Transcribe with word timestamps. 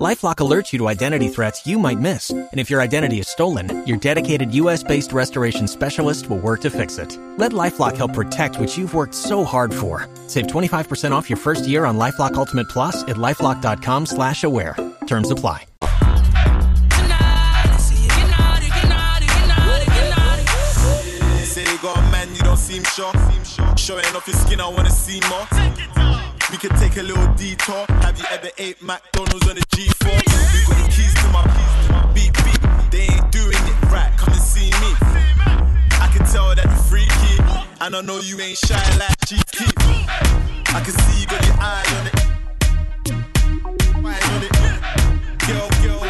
LifeLock 0.00 0.36
alerts 0.36 0.72
you 0.72 0.78
to 0.78 0.88
identity 0.88 1.28
threats 1.28 1.66
you 1.66 1.78
might 1.78 1.98
miss, 1.98 2.30
and 2.30 2.58
if 2.58 2.70
your 2.70 2.80
identity 2.80 3.20
is 3.20 3.28
stolen, 3.28 3.86
your 3.86 3.98
dedicated 3.98 4.54
U.S.-based 4.54 5.12
restoration 5.12 5.68
specialist 5.68 6.30
will 6.30 6.38
work 6.38 6.62
to 6.62 6.70
fix 6.70 6.96
it. 6.96 7.18
Let 7.36 7.52
LifeLock 7.52 7.98
help 7.98 8.14
protect 8.14 8.58
what 8.58 8.78
you've 8.78 8.94
worked 8.94 9.14
so 9.14 9.44
hard 9.44 9.74
for. 9.74 10.08
Save 10.26 10.46
25% 10.46 11.10
off 11.12 11.28
your 11.28 11.36
first 11.36 11.68
year 11.68 11.84
on 11.84 11.98
LifeLock 11.98 12.32
Ultimate 12.32 12.70
Plus 12.70 13.02
at 13.02 13.16
lifeLock.com/slash-aware. 13.16 14.74
Terms 15.06 15.30
apply. 15.30 15.66
Say 21.44 21.64
you 21.64 21.78
got 21.82 22.10
man, 22.10 22.32
you 22.32 22.40
don't 22.42 22.56
seem 22.56 22.84
sure. 22.84 23.12
Showing 23.76 24.06
off 24.16 24.26
your 24.26 24.36
skin, 24.36 24.60
I 24.62 24.68
wanna 24.68 24.88
see 24.88 25.20
more. 25.28 25.46
We 26.50 26.58
could 26.58 26.76
take 26.78 26.96
a 26.96 27.02
little 27.02 27.32
detour. 27.34 27.86
Have 28.02 28.18
you 28.18 28.24
ever 28.28 28.48
ate 28.58 28.82
McDonald's 28.82 29.48
on 29.48 29.56
a 29.56 29.60
G4? 29.60 30.04
We 30.04 30.66
got 30.66 30.78
the 30.82 30.90
keys 30.90 31.14
to 31.14 31.28
my 31.30 31.44
beep 32.12 32.34
beep. 32.42 32.60
They 32.90 33.02
ain't 33.02 33.30
doing 33.30 33.54
it 33.54 33.90
right. 33.92 34.12
Come 34.18 34.32
and 34.32 34.42
see 34.42 34.66
me. 34.82 34.90
I 36.02 36.10
can 36.12 36.26
tell 36.26 36.52
that 36.52 36.64
you're 36.64 36.76
freaky, 36.90 37.38
and 37.80 37.94
I 37.94 38.00
know 38.00 38.18
you 38.18 38.40
ain't 38.40 38.58
shy 38.58 38.82
like 38.98 39.16
cheeky. 39.26 39.70
I 40.74 40.80
can 40.82 40.92
see 40.92 41.20
you 41.20 41.26
got 41.28 41.46
your 41.46 41.56
eye 41.60 41.84
on 41.98 42.06
it. 42.08 42.14
Eye 44.04 44.20
on 44.34 44.42
it. 44.42 44.52
Girl, 45.46 45.70
girl, 45.82 46.09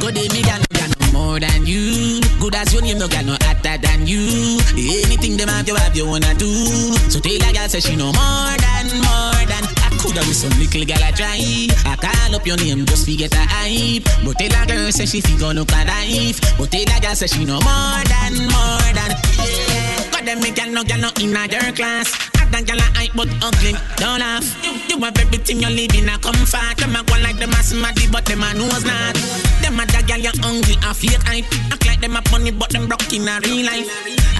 Good 0.00 0.14
day, 0.14 0.28
me 0.32 0.42
got 0.42 0.60
no, 0.72 0.80
no 0.80 1.12
more 1.12 1.40
than 1.40 1.66
you. 1.66 2.20
Good 2.40 2.54
as 2.54 2.72
your 2.72 2.82
name, 2.82 2.98
no 2.98 3.06
got 3.06 3.24
no 3.24 3.36
hotter 3.40 3.76
than 3.78 4.06
you. 4.06 4.58
Anything 4.72 5.36
them 5.36 5.48
have, 5.48 5.68
you 5.68 5.74
have, 5.76 5.94
you 5.94 6.06
wanna 6.06 6.32
do. 6.34 6.48
So 7.12 7.20
tell 7.20 7.36
a 7.36 7.52
girl, 7.52 7.68
say 7.68 7.80
she 7.80 7.96
no 7.96 8.06
more 8.12 8.56
than, 8.56 8.86
more 8.96 9.44
than. 9.44 9.64
I 9.84 9.88
coulda 10.00 10.20
with 10.24 10.36
some 10.36 10.56
little 10.58 10.84
girl 10.84 11.04
I 11.04 11.12
try. 11.12 11.68
I 11.84 11.96
call 11.96 12.34
up 12.34 12.46
your 12.46 12.56
name 12.56 12.86
just 12.86 13.04
to 13.06 13.14
get 13.14 13.34
a 13.34 13.44
hype. 13.44 14.04
But 14.24 14.38
tell 14.38 14.62
a 14.62 14.66
girl, 14.66 14.90
say 14.90 15.06
she 15.06 15.20
fi 15.20 15.36
go 15.38 15.52
look 15.52 15.70
a. 15.70 16.40
But 16.56 16.70
tell 16.72 16.96
a 16.96 17.00
girl, 17.00 17.14
say 17.14 17.26
she 17.26 17.44
no 17.44 17.60
more 17.60 18.02
than, 18.08 18.48
more 18.48 18.92
than. 18.96 19.10
Yeah. 19.36 19.99
Me 20.20 20.50
gal 20.52 20.70
no 20.70 20.84
gal 20.84 21.00
no 21.00 21.08
in 21.18 21.34
a 21.34 21.48
your 21.48 21.72
class. 21.72 22.12
That 22.52 22.66
gal 22.66 22.76
a 22.76 22.82
hype 22.92 23.12
but 23.16 23.28
ugly, 23.42 23.72
don't 23.96 24.20
laugh. 24.20 24.44
You, 24.90 25.00
have 25.00 25.16
everything 25.16 25.60
you 25.60 25.70
live 25.70 25.94
in 25.94 26.10
a 26.10 26.18
comfort. 26.18 26.76
Them 26.76 26.94
a 26.94 27.02
go 27.02 27.14
like 27.22 27.38
them 27.38 27.50
a 27.50 27.62
smarty, 27.62 28.06
but 28.12 28.26
them 28.26 28.42
a 28.42 28.52
knows 28.52 28.84
not. 28.84 29.14
Them 29.64 29.80
a 29.80 29.86
that 29.86 30.04
gal 30.06 30.20
you 30.20 30.30
hungry 30.42 30.76
a 30.84 30.92
fake 30.92 31.24
hype. 31.24 31.89
Like 32.00 32.08
them 32.08 32.16
a 32.16 32.22
funny, 32.30 32.50
but 32.50 32.70
them 32.70 32.88
broke 32.88 33.12
in 33.12 33.28
a 33.28 33.38
real 33.44 33.66
life. 33.66 33.84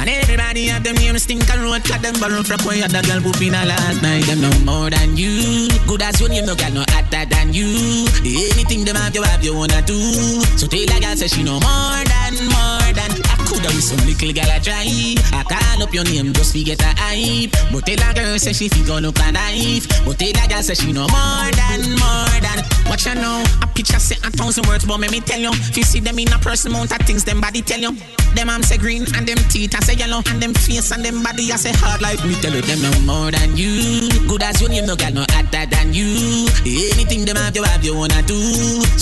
And 0.00 0.08
everybody 0.08 0.68
have 0.68 0.82
them 0.82 0.94
name 0.94 1.18
stink 1.18 1.44
and 1.50 1.60
road, 1.60 1.84
cut 1.84 2.00
them 2.00 2.18
borrow 2.18 2.42
from 2.42 2.64
where 2.64 2.88
the 2.88 3.04
girl 3.04 3.20
poop 3.20 3.36
in 3.42 3.52
a 3.52 3.66
last 3.66 4.00
night. 4.00 4.24
Them 4.24 4.40
no 4.40 4.48
more 4.64 4.88
than 4.88 5.14
you. 5.14 5.68
Good 5.86 6.00
as 6.00 6.18
your 6.20 6.30
name, 6.30 6.46
no 6.46 6.54
gal 6.54 6.72
no 6.72 6.84
hotter 6.88 7.28
than 7.28 7.52
you. 7.52 8.08
Anything 8.24 8.86
them 8.86 8.96
have, 8.96 9.14
you 9.14 9.22
have, 9.22 9.44
you 9.44 9.54
wanna 9.54 9.82
do. 9.82 10.00
So 10.56 10.64
tell 10.66 10.88
a 10.88 11.00
gal 11.04 11.16
say 11.16 11.28
she 11.28 11.42
no 11.42 11.60
more 11.60 12.00
than, 12.08 12.48
more 12.48 12.92
than. 12.96 13.12
I 13.28 13.36
coulda 13.44 13.68
with 13.76 13.84
some 13.84 14.00
little 14.08 14.32
girl 14.32 14.48
I 14.48 14.58
try. 14.64 14.88
I 15.36 15.44
call 15.44 15.82
up 15.84 15.92
your 15.92 16.04
name 16.04 16.32
just 16.32 16.56
to 16.56 16.64
get 16.64 16.80
a 16.80 16.96
hype. 16.96 17.52
But 17.68 17.84
tell 17.84 18.00
a 18.00 18.14
girl 18.14 18.38
say 18.38 18.54
she 18.54 18.70
fi 18.70 18.80
go 18.88 19.04
look 19.04 19.20
a 19.20 19.32
knife. 19.32 19.84
But 20.08 20.16
tell 20.16 20.32
a 20.32 20.48
girl 20.48 20.62
say 20.64 20.80
she 20.80 20.96
no 20.96 21.04
more 21.12 21.52
than, 21.52 21.92
more 22.00 22.40
than. 22.40 22.64
What 22.88 23.04
you 23.04 23.14
know? 23.14 23.44
A 23.60 23.66
picture 23.68 24.00
say 24.00 24.16
a 24.24 24.30
thousand 24.32 24.66
words, 24.66 24.84
but 24.84 24.98
let 24.98 25.12
me 25.12 25.20
tell 25.20 25.38
you. 25.38 25.52
If 25.52 25.76
you 25.76 25.84
see 25.84 26.00
them 26.00 26.18
in 26.18 26.32
a 26.32 26.38
person, 26.38 26.72
amount 26.72 26.90
of 26.90 27.06
things 27.06 27.22
them 27.22 27.40
body 27.50 27.62
tell 27.62 27.80
you. 27.80 27.92
Them 28.34 28.48
arms 28.48 28.68
say 28.68 28.78
green 28.78 29.02
and 29.18 29.26
them 29.26 29.38
teeth 29.50 29.74
I 29.74 29.80
say 29.80 29.94
yellow 29.94 30.22
and 30.30 30.40
them 30.40 30.54
face 30.54 30.92
and 30.92 31.04
them 31.04 31.20
body 31.20 31.50
I 31.50 31.56
say 31.56 31.72
hard 31.74 32.00
like 32.00 32.22
me 32.22 32.38
tell 32.38 32.54
you 32.54 32.62
them 32.62 32.78
no 32.78 32.92
more 33.02 33.30
than 33.32 33.56
you. 33.56 34.06
Good 34.30 34.42
as 34.42 34.60
your 34.60 34.70
name, 34.70 34.86
no 34.86 34.94
gal 34.94 35.12
no 35.12 35.26
hotter 35.34 35.66
than 35.66 35.92
you. 35.92 36.46
Anything 36.62 37.24
them 37.26 37.34
have, 37.36 37.56
you 37.56 37.64
have, 37.64 37.82
you 37.82 37.96
wanna 37.96 38.22
do. 38.22 38.38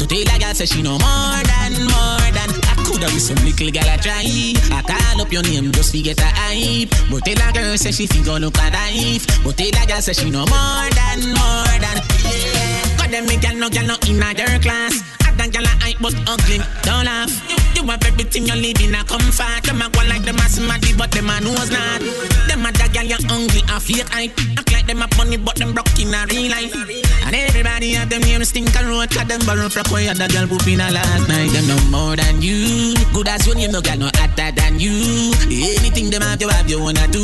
So 0.01 0.07
tell 0.07 0.17
a 0.17 0.37
girl 0.41 0.55
say 0.57 0.65
she 0.65 0.81
no 0.81 0.97
more 0.97 1.43
than, 1.45 1.77
more 1.93 2.29
than. 2.33 2.49
I 2.73 2.75
coulda 2.89 3.13
with 3.13 3.21
some 3.21 3.37
little 3.45 3.69
gal 3.69 3.85
I 3.85 4.01
try. 4.01 4.25
I 4.73 4.81
call 4.81 5.21
up 5.21 5.31
your 5.31 5.43
name 5.43 5.73
just 5.73 5.93
to 5.93 6.01
get 6.01 6.19
a 6.21 6.31
hype. 6.33 6.89
But 7.13 7.29
tell 7.29 7.37
a 7.37 7.53
girl 7.53 7.77
say 7.77 7.93
she 7.93 8.07
fi 8.07 8.25
go 8.25 8.39
look 8.41 8.57
a 8.57 8.71
knife. 8.73 9.29
But 9.45 9.59
tell 9.61 9.69
a 9.69 9.85
girl 9.85 10.01
say 10.01 10.17
she 10.17 10.31
no 10.31 10.49
more 10.49 10.89
than, 10.97 11.37
more 11.37 11.77
than. 11.85 12.01
Yeah. 12.25 12.97
God 12.97 13.11
them 13.13 13.27
me 13.29 13.37
gal 13.37 13.57
no 13.61 13.69
gal 13.69 13.85
no 13.85 13.97
in 14.09 14.25
a 14.25 14.33
your 14.33 14.59
class. 14.65 15.08
That 15.39 15.55
gal 15.55 15.63
a 15.63 15.71
hype 15.79 16.03
but 16.03 16.19
ugly, 16.27 16.59
don't 16.83 17.07
laugh. 17.07 17.31
You, 17.79 17.87
have 17.87 18.03
everything 18.03 18.51
you 18.51 18.59
live 18.59 18.83
in 18.83 18.99
a 18.99 19.07
comfort. 19.07 19.63
Them 19.63 19.79
a 19.79 19.87
go 19.87 20.03
like 20.11 20.27
them 20.27 20.35
a 20.35 20.47
smarty, 20.51 20.91
but 20.99 21.15
them 21.15 21.31
a 21.31 21.39
knows 21.39 21.71
not. 21.71 22.03
Them 22.51 22.67
a 22.67 22.75
that 22.75 22.91
gal 22.91 23.07
you 23.07 23.23
hungry 23.31 23.63
a 23.71 23.79
fake 23.79 24.11
hype. 24.11 24.35
Act 24.59 24.73
like 24.75 24.87
them 24.91 24.99
a 24.99 25.07
funny, 25.15 25.39
but 25.39 25.55
them 25.55 25.71
broke 25.79 25.95
in 25.95 26.11
a 26.11 26.27
real 26.27 26.51
life. 26.51 26.75
And 27.23 27.39
everybody 27.39 27.95
have 27.95 28.11
them 28.11 28.27
name 28.27 28.43
stink 28.43 28.75
and 28.75 28.91
road, 28.91 29.15
cut 29.15 29.31
them 29.31 29.39
borrow 29.47 29.71
from 29.71 29.87
where 29.95 30.11
the 30.11 30.27
girl 30.27 30.51
poop 30.51 30.67
in 30.67 30.83
a 30.83 30.91
last 30.91 31.31
night. 31.31 31.55
Them 31.55 31.71
no 31.71 31.79
more 31.87 32.17
than 32.19 32.43
you. 32.43 32.99
Good 33.15 33.31
as 33.31 33.47
when 33.47 33.63
you 33.63 33.71
no 33.71 33.79
gal 33.79 33.95
no 33.95 34.11
hotter 34.19 34.51
than 34.51 34.83
you. 34.83 35.31
Anything 35.47 36.11
them 36.11 36.27
have, 36.27 36.43
you 36.43 36.51
have, 36.51 36.67
you 36.67 36.83
wanna 36.83 37.07
do. 37.15 37.23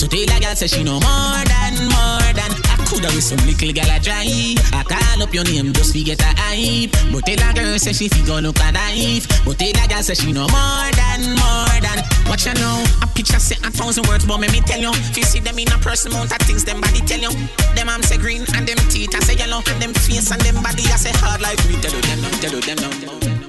So 0.00 0.08
tell 0.08 0.24
a 0.24 0.40
gal 0.40 0.56
say 0.56 0.72
she 0.72 0.80
no 0.80 1.04
more 1.04 1.44
than, 1.44 1.74
more 1.92 2.32
than. 2.32 2.61
With 3.02 3.24
some 3.24 3.38
little 3.44 3.68
I 3.90 3.98
try. 3.98 4.54
I 4.72 4.84
call 4.84 5.22
up 5.22 5.34
your 5.34 5.42
name 5.44 5.72
just 5.72 5.92
to 5.92 6.02
get 6.02 6.20
a 6.22 6.30
hype. 6.38 6.94
But 7.10 7.26
tell 7.26 7.50
a 7.50 7.52
girl 7.52 7.78
say 7.78 7.92
she 7.92 8.08
fi 8.08 8.24
go 8.24 8.38
look 8.38 8.58
a 8.62 8.70
knife. 8.70 9.26
But 9.44 9.58
tell 9.58 9.74
a 9.74 9.88
girl 9.88 10.02
say 10.02 10.14
she 10.14 10.32
no 10.32 10.46
more 10.46 10.88
than, 10.94 11.34
more 11.34 11.76
than. 11.82 11.98
What 12.30 12.46
you 12.46 12.54
know? 12.54 12.84
A 13.02 13.06
picture 13.08 13.40
say 13.40 13.56
a 13.66 13.70
thousand 13.70 14.06
words, 14.06 14.24
but 14.24 14.38
let 14.40 14.52
me 14.52 14.60
tell 14.60 14.80
you. 14.80 14.90
If 15.10 15.16
you 15.16 15.24
see 15.24 15.40
them 15.40 15.58
in 15.58 15.68
a 15.72 15.78
person, 15.78 16.12
amount 16.12 16.30
of 16.30 16.38
things 16.46 16.64
them 16.64 16.80
body 16.80 17.00
tell 17.00 17.20
you. 17.20 17.32
Them 17.74 17.88
arms 17.88 18.06
say 18.06 18.18
green 18.18 18.46
and 18.54 18.66
them 18.66 18.78
teeth 18.88 19.14
I 19.14 19.20
say 19.20 19.34
yellow 19.34 19.62
and 19.66 19.82
them 19.82 19.92
face 19.94 20.30
and 20.30 20.40
them 20.40 20.62
body 20.62 20.84
I 20.86 20.96
say 20.96 21.10
hard 21.18 21.40
like 21.42 21.58
me. 21.66 21.80
Tell 21.82 21.90
you 21.90 22.02
them 22.02 22.22
now, 22.22 22.30
tell 22.38 22.52
you 22.54 22.60
them. 22.62 23.41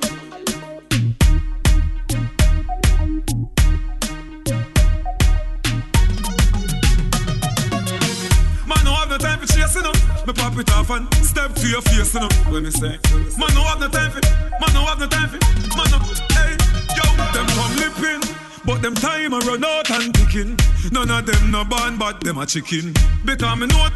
Me 10.25 10.31
pop 10.31 10.57
it 10.57 10.71
off 10.71 10.89
and 10.89 11.13
step 11.15 11.53
to 11.53 11.67
your 11.67 11.81
face, 11.81 12.13
you 12.13 12.19
know. 12.21 12.29
When 12.47 12.63
me 12.63 12.71
say, 12.71 12.97
man, 13.37 13.51
no 13.55 13.61
have 13.67 13.79
no 13.79 13.89
time 13.89 14.09
for, 14.09 14.23
man, 14.55 14.73
no 14.73 14.85
have 14.87 14.97
no 14.97 15.07
time 15.07 15.27
for, 15.27 15.39
man, 15.75 15.87
no. 15.91 15.99
Hey, 16.31 16.55
yo, 16.95 17.03
them 17.35 17.47
come 17.51 17.75
lipping, 17.75 18.23
but 18.63 18.81
them 18.81 18.95
time 18.95 19.33
a 19.33 19.39
run 19.39 19.65
out 19.65 19.91
and 19.91 20.13
picking. 20.13 20.55
None 20.93 21.11
of 21.11 21.25
them 21.25 21.51
no 21.51 21.65
born, 21.65 21.97
but 21.97 22.21
them 22.21 22.37
a 22.37 22.45
chicken. 22.45 22.93
Because 23.25 23.59
me 23.59 23.67
know 23.67 23.89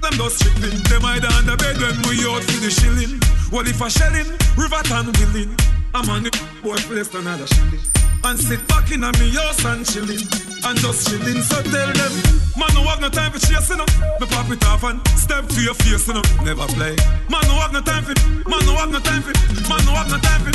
them 0.00 0.12
just 0.16 0.40
tripping. 0.40 0.80
Them 0.88 1.02
hide 1.02 1.26
under 1.26 1.56
bed 1.58 1.76
when 1.76 1.96
we 2.08 2.24
out 2.24 2.40
for 2.40 2.56
the 2.56 2.70
shilling. 2.72 3.20
Well, 3.52 3.68
if 3.68 3.82
I 3.82 3.88
shelling, 3.88 4.32
river 4.56 4.80
and 4.80 5.14
willing, 5.18 5.56
I'm 5.92 6.08
on 6.08 6.22
the 6.22 6.32
boy 6.62 6.76
place 6.88 7.12
another 7.14 7.46
shilling. 7.46 7.84
And 8.24 8.38
sit 8.38 8.66
back 8.66 8.90
in 8.92 9.04
a 9.04 9.12
me 9.18 9.28
house 9.28 9.62
and 9.66 9.84
chilling 9.84 10.55
And 10.66 10.78
just 10.82 11.06
chilling 11.06 11.42
So 11.46 11.62
tell 11.62 11.92
them 11.94 12.12
Man 12.58 12.74
no 12.74 12.82
have 12.90 13.00
no 13.00 13.08
time 13.08 13.30
for 13.30 13.38
chasing 13.38 13.78
up 13.78 13.86
Me 14.18 14.26
pop 14.26 14.50
it 14.50 14.64
off 14.66 14.82
and 14.82 14.98
Step 15.14 15.46
to 15.46 15.62
your 15.62 15.74
face 15.74 16.08
you 16.08 16.14
know. 16.14 16.22
Never 16.42 16.66
play. 16.74 16.98
Man 17.30 17.46
no 17.46 17.54
have 17.62 17.70
no 17.72 17.80
time 17.80 18.02
for 18.02 18.18
Man 18.50 18.58
no 18.66 18.74
have 18.74 18.90
no 18.90 18.98
time 18.98 19.22
for 19.22 19.30
Man 19.70 19.78
no 19.86 19.94
have 19.94 20.10
no 20.10 20.18
time 20.18 20.42
for. 20.42 20.50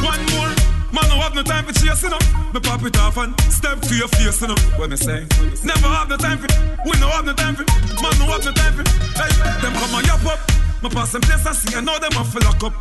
One 0.00 0.24
more. 0.32 0.48
Man 0.88 1.04
no 1.12 1.20
have 1.20 1.34
no 1.34 1.42
time 1.44 1.68
for 1.68 1.76
chasing 1.76 2.16
up 2.16 2.24
Me 2.56 2.60
pop 2.64 2.80
it 2.80 2.96
off 2.96 3.18
and 3.18 3.36
Step 3.52 3.76
to 3.84 3.94
your 3.94 4.08
face 4.16 4.40
you 4.40 4.48
know. 4.48 4.56
When 4.80 4.88
me 4.88 4.96
say? 4.96 5.28
Never 5.60 5.88
have 6.00 6.08
no 6.08 6.16
time 6.16 6.40
for 6.40 6.48
We 6.88 6.96
no 6.96 7.12
have 7.12 7.28
no 7.28 7.34
time 7.36 7.52
for 7.52 7.68
Man 8.00 8.16
no 8.16 8.32
have 8.32 8.48
no 8.48 8.52
time 8.56 8.72
for. 8.72 8.88
Hey 9.20 9.32
Them 9.60 9.76
come 9.76 10.00
and 10.00 10.06
yap 10.08 10.24
up. 10.32 10.40
Me 10.80 10.88
pass 10.88 11.12
them 11.12 11.20
place 11.20 11.44
I 11.44 11.52
see 11.52 11.76
I 11.76 11.84
know 11.84 11.98
them 12.00 12.16
a 12.16 12.24
fi 12.24 12.40
lock 12.40 12.64
up. 12.64 12.74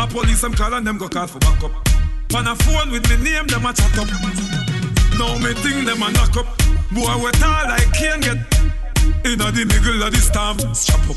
A 0.00 0.06
police 0.08 0.40
them 0.40 0.54
call 0.54 0.72
and 0.72 0.86
them 0.86 0.96
go 0.96 1.12
call 1.12 1.26
for 1.26 1.40
backup. 1.40 1.76
On 2.32 2.46
a 2.48 2.56
phone 2.56 2.90
with 2.90 3.04
me 3.04 3.16
name, 3.22 3.46
them 3.46 3.66
a 3.66 3.72
chat 3.72 3.98
up. 4.00 4.65
Now 5.18 5.38
me 5.38 5.54
think 5.54 5.86
them 5.86 6.02
a 6.02 6.10
knock 6.12 6.36
up. 6.36 6.46
Boy, 6.92 7.12
we 7.24 7.30
tall 7.40 7.64
like 7.68 7.90
can't 7.92 8.22
get 8.22 8.36
in 9.24 9.38
the 9.38 9.64
middle 9.64 10.02
of 10.02 10.12
the 10.12 10.20
storm. 10.20 10.58
Strap 10.74 11.08
up. 11.08 11.16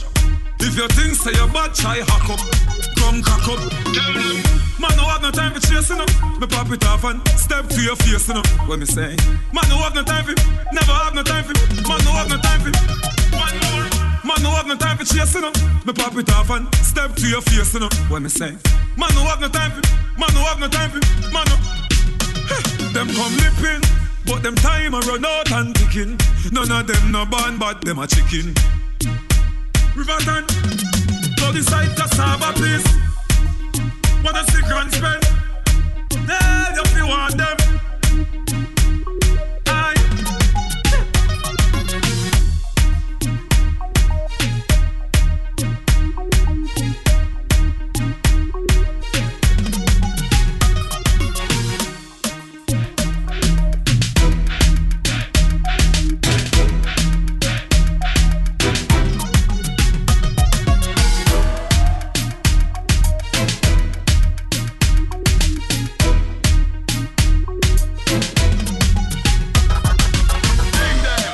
If 0.62 0.76
you 0.76 0.88
think 0.96 1.16
say 1.16 1.32
you're 1.36 1.52
bad, 1.52 1.76
try 1.76 1.98
hack 2.00 2.30
up. 2.32 2.40
Come 2.96 3.22
cock 3.22 3.48
up. 3.48 3.60
Man, 4.80 4.96
no 4.96 5.04
have 5.04 5.22
no 5.22 5.32
time 5.32 5.54
for 5.54 5.60
chasing 5.60 6.00
up. 6.00 6.10
Me 6.40 6.48
pop 6.48 6.72
it 6.72 6.86
off 6.86 7.04
and 7.04 7.20
step 7.36 7.68
to 7.68 7.82
your 7.82 7.96
face, 7.98 8.28
you 8.28 8.36
know. 8.36 8.44
What 8.68 8.80
me 8.80 8.86
say? 8.86 9.16
Man, 9.52 9.68
no 9.68 9.76
have 9.84 9.96
no 9.96 10.04
time 10.04 10.24
for. 10.24 10.36
Never 10.72 10.96
have 10.96 11.14
no 11.14 11.24
time 11.24 11.44
for. 11.44 11.56
Man, 11.88 12.00
no 12.08 12.12
have 12.16 12.30
no 12.30 12.38
time 12.40 12.62
for. 12.64 12.72
One 13.36 13.56
more. 13.68 13.88
Man, 14.24 14.40
no 14.44 14.52
have 14.52 14.68
no 14.68 14.76
time 14.76 14.98
for 14.98 15.04
chasing 15.04 15.44
up. 15.44 15.56
Me 15.86 15.92
pop 15.92 16.16
it 16.16 16.32
off 16.32 16.50
and 16.52 16.74
step 16.76 17.16
to 17.16 17.28
your 17.28 17.42
face, 17.42 17.74
you 17.74 17.82
know. 17.82 17.90
What 18.08 18.22
me 18.22 18.30
say? 18.30 18.56
Man, 18.96 19.12
no 19.16 19.28
have 19.28 19.42
no 19.42 19.50
time 19.50 19.72
for. 19.72 19.84
Man, 20.20 20.32
no 20.34 20.42
have 20.48 20.60
no 20.60 20.68
time 20.68 20.92
for. 20.92 21.00
Man, 21.32 21.44
no. 21.48 21.89
Them 22.94 23.08
come 23.10 23.36
lipping, 23.38 23.82
but 24.26 24.44
them 24.44 24.56
time 24.56 24.94
a 24.94 25.00
run 25.02 25.26
out 25.26 25.52
and 25.52 25.76
ticking. 25.76 26.18
None 26.52 26.72
of 26.72 26.88
them 26.88 27.12
no 27.12 27.26
born, 27.26 27.58
but 27.58 27.82
them 27.82 28.00
a 28.00 28.08
chicken. 28.08 28.54
Riverton, 29.96 30.46
decide 31.54 31.96
to 31.98 32.08
serve 32.16 32.42
a 32.42 32.54
place. 32.54 32.88
Wanna 34.24 34.44
see 34.46 34.62
grand 34.62 34.92
spend? 34.94 35.24
Tell 36.28 36.76
you 36.76 36.82
if 36.82 36.98
you 36.98 37.08
want 37.08 37.38
them. 37.38 38.79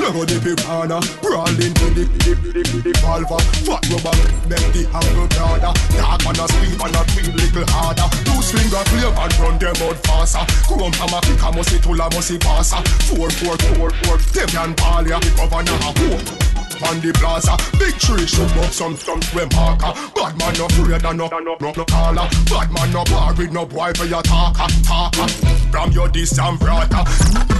Plug 0.05 0.27
the 0.27 0.37
big 0.37 0.57
piranha, 0.61 1.01
brawling 1.17 1.73
to 1.73 1.85
the 1.97 2.05
clip, 2.21 2.37
clip, 2.37 2.67
clip, 2.69 2.97
valva. 3.01 3.41
Fat 3.65 3.81
rubber, 3.89 4.13
make 4.45 4.69
the 4.69 4.85
angle 4.93 5.25
broader. 5.33 5.73
Dark 5.97 6.21
on 6.29 6.37
a 6.37 6.45
speed, 6.45 6.77
on 6.77 6.93
a 6.93 7.01
twin 7.09 7.33
little 7.33 7.65
harder. 7.73 8.05
Two 8.21 8.37
finger 8.45 8.85
clear 8.85 9.09
and 9.09 9.33
run 9.41 9.57
them 9.57 9.73
out 9.81 9.97
faster. 10.05 10.45
Come 10.69 10.93
from 10.93 11.09
a 11.09 11.19
pick, 11.25 11.41
I 11.41 11.49
must 11.49 11.69
see 11.71 11.79
tula, 11.81 12.05
must 12.13 12.27
see 12.27 12.37
passer. 12.37 12.81
Four, 13.09 13.31
four, 13.33 13.57
four, 13.73 13.89
four, 14.05 14.17
them 14.29 14.49
governor 14.53 14.77
Palia, 14.77 15.17
cover 15.33 15.63
now 15.65 16.44
on 16.83 16.99
the 17.01 17.11
plaza. 17.13 17.57
Big 17.77 17.95
tree 17.99 18.25
shoot 18.25 18.51
up 18.57 18.71
some 18.71 18.95
some 18.95 19.21
swim 19.21 19.49
marker. 19.55 19.85
Uh. 19.85 20.09
Bad 20.15 20.37
man 20.37 20.53
no 20.57 20.65
afraid 20.65 21.05
of 21.05 21.15
no 21.15 21.27
no 21.27 21.39
no 21.39 21.71
no 21.71 21.85
caller. 21.85 22.27
Bad 22.49 22.71
man 22.71 22.91
no 22.91 23.03
bar 23.05 23.33
no 23.51 23.65
boy 23.65 23.91
for 23.95 24.05
your 24.05 24.21
talker 24.21 24.63
uh, 24.63 24.83
talker. 24.83 25.21
Uh. 25.21 25.55
From 25.71 25.91
your 25.91 26.09
distant 26.09 26.59
brother, 26.59 27.03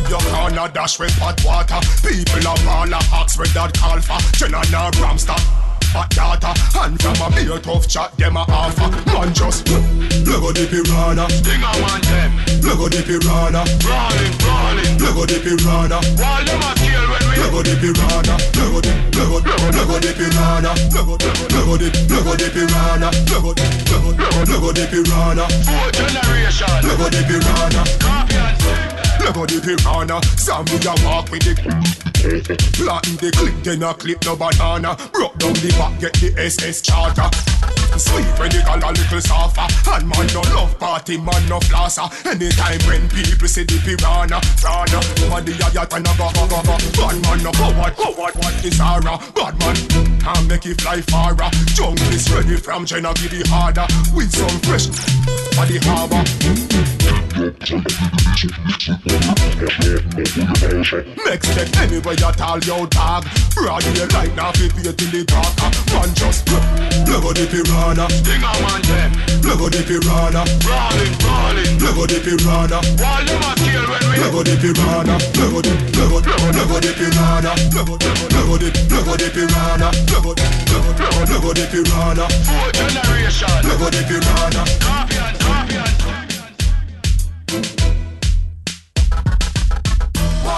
your 0.10 0.22
corner 0.32 0.70
dash 0.74 1.00
with 1.00 1.16
hot 1.20 1.40
water. 1.46 1.80
People 2.02 2.48
are 2.48 2.58
ball 2.64 2.94
a 2.94 3.00
ox 3.14 3.38
with 3.38 3.54
that 3.54 3.74
call 3.74 4.00
for. 4.02 4.20
Jenna 4.38 4.62
fat 5.96 6.10
data. 6.12 6.52
And 6.84 7.00
from 7.02 7.16
a 7.24 7.28
beer 7.32 7.60
tough 7.60 7.88
chat, 7.88 8.12
them 8.18 8.36
a 8.36 8.44
alpha. 8.52 8.92
Man 9.08 9.34
just 9.34 9.68
look 10.28 10.44
at 10.44 10.54
the 10.60 10.66
piranha. 10.68 11.26
sting 11.32 11.64
a 11.64 11.72
man 11.80 12.02
them. 12.04 12.32
Look 12.60 12.82
at 12.84 12.92
the 12.92 13.02
piranha. 13.08 13.64
Brawling, 13.80 14.36
brawling. 14.44 14.92
Look 15.00 15.18
at 15.24 15.28
the 15.32 15.38
piranha. 15.40 15.98
while 16.20 16.44
them 16.44 16.64
a 16.68 16.72
kill 16.76 17.06
when 17.12 17.24
we. 17.32 17.36
Look 17.40 17.56
at 17.56 17.66
the 17.72 17.76
piranha. 17.80 18.36
Look 18.60 18.76
at 18.76 18.84
the, 18.84 18.94
look 19.16 19.36
at, 19.36 19.64
look 19.76 20.02
the 20.04 20.12
piranha. 20.20 20.72
Look 20.92 21.10
at, 21.16 21.24
look 21.56 21.70
at 21.72 21.80
the, 21.80 21.90
look 22.12 22.28
the 22.36 22.48
piranha. 22.52 23.10
Look 23.32 23.48
at, 23.48 23.64
look 23.92 24.20
at, 24.20 24.48
look 24.52 24.66
at 24.68 24.76
the 24.76 24.86
piranha. 24.92 25.46
Four 25.64 25.88
generation. 25.96 26.76
Look 26.84 27.00
at 27.00 27.12
the 27.16 27.22
piranha. 27.24 27.82
Copy 28.04 28.36
and 28.36 28.58
stick. 28.60 28.95
The 29.26 29.58
piranha 29.58 30.22
Sam 30.38 30.64
we 30.70 30.78
a 30.86 30.94
walk 31.02 31.32
with 31.34 31.42
the 31.42 31.58
Planting 32.78 33.18
the 33.18 33.30
clip, 33.34 33.56
then 33.66 33.82
a 33.82 33.94
clip 33.94 34.24
no 34.24 34.36
banana. 34.38 34.94
Broke 35.14 35.38
down 35.42 35.54
the 35.54 35.74
back, 35.78 36.00
get 36.00 36.14
the 36.22 36.30
SS 36.38 36.82
charter. 36.82 37.30
Sweet 37.98 38.26
when 38.38 38.50
they 38.54 38.62
call 38.62 38.78
a 38.78 38.90
little 38.94 39.22
softer. 39.22 39.66
And 39.90 40.08
man 40.10 40.28
no 40.30 40.42
love 40.54 40.78
party, 40.78 41.18
man 41.18 41.42
no 41.50 41.60
flosser 41.60 42.06
Anytime 42.26 42.80
when 42.86 43.10
people 43.10 43.48
say 43.48 43.66
the 43.66 43.82
piranha 43.82 44.42
Piranha, 44.62 45.00
man 45.30 45.42
the 45.46 45.54
yayat 45.58 45.90
and 45.94 46.06
a 46.06 46.14
go 46.14 46.30
go 46.30 46.46
go 46.46 46.62
go 46.62 46.76
Bad 46.94 47.18
man 47.26 47.40
no 47.42 47.52
coward, 47.52 47.98
coward, 47.98 48.36
what 48.38 48.66
is 48.66 48.78
Zara? 48.78 49.18
Bad 49.34 49.58
man, 49.58 49.76
can't 50.22 50.48
make 50.48 50.66
it 50.66 50.82
fly 50.82 51.02
farther 51.02 51.50
Jungle 51.74 52.14
is 52.14 52.30
ready 52.32 52.58
from 52.58 52.86
China, 52.86 53.14
give 53.16 53.34
it 53.34 53.48
harder. 53.48 53.88
With 54.14 54.30
some 54.32 54.60
fresh 54.62 54.86
for 55.58 55.66
the 55.66 55.82
harbor 55.84 56.95
Make 60.36 61.44
step 61.48 61.72
anyway 61.80 62.20
at 62.20 62.42
all 62.42 62.60
your 62.60 62.88
dog. 62.88 63.24
Broad 63.56 63.84
here 63.84 64.04
like 64.12 64.36
that, 64.36 64.52
fit 64.60 64.76
pay 64.76 64.92
till 64.92 65.08
the 65.08 65.24
talk. 65.24 65.48
Uh, 65.64 65.72
man 65.96 66.12
just 66.12 66.44
Blow 67.08 67.32
the 67.32 67.48
piranha. 67.48 68.04
Ding 68.20 68.44
a 68.44 68.52
man 68.60 68.84
them 68.84 69.12
Blow 69.40 69.72
the 69.72 69.80
piranha. 69.88 70.44
Rolling, 70.68 71.16
rolling 71.24 71.72
Blow 71.80 72.04
the 72.04 72.20
piranha. 72.20 72.84
Wall 73.00 73.24
you 73.24 73.40
must 73.40 73.64
kill 73.64 73.86
when 73.88 74.04
we 74.12 74.16
Blow 74.28 74.44
the 74.44 74.56
piranha. 74.60 75.16
Blow 75.32 75.64
the, 75.64 75.72
blow, 75.96 76.20
blow, 76.20 76.52
blow 76.68 76.80
the 76.84 76.92
piranha. 77.00 77.52
Blow, 77.72 77.88
blow, 77.88 77.96
blow 77.96 78.60
the, 78.60 78.70
blow 78.92 79.16
the 79.16 79.28
piranha. 79.32 79.88
Blow, 80.04 80.20
blow, 80.20 80.36
blow, 80.36 81.40
blow 81.40 81.54
the 81.56 81.64
piranha. 81.72 82.28
Four 82.44 82.68
generation. 82.76 83.56
Blow 83.64 83.88
the 83.88 84.04
piranha. 84.04 84.68
Copy 84.84 85.16
and 85.16 85.55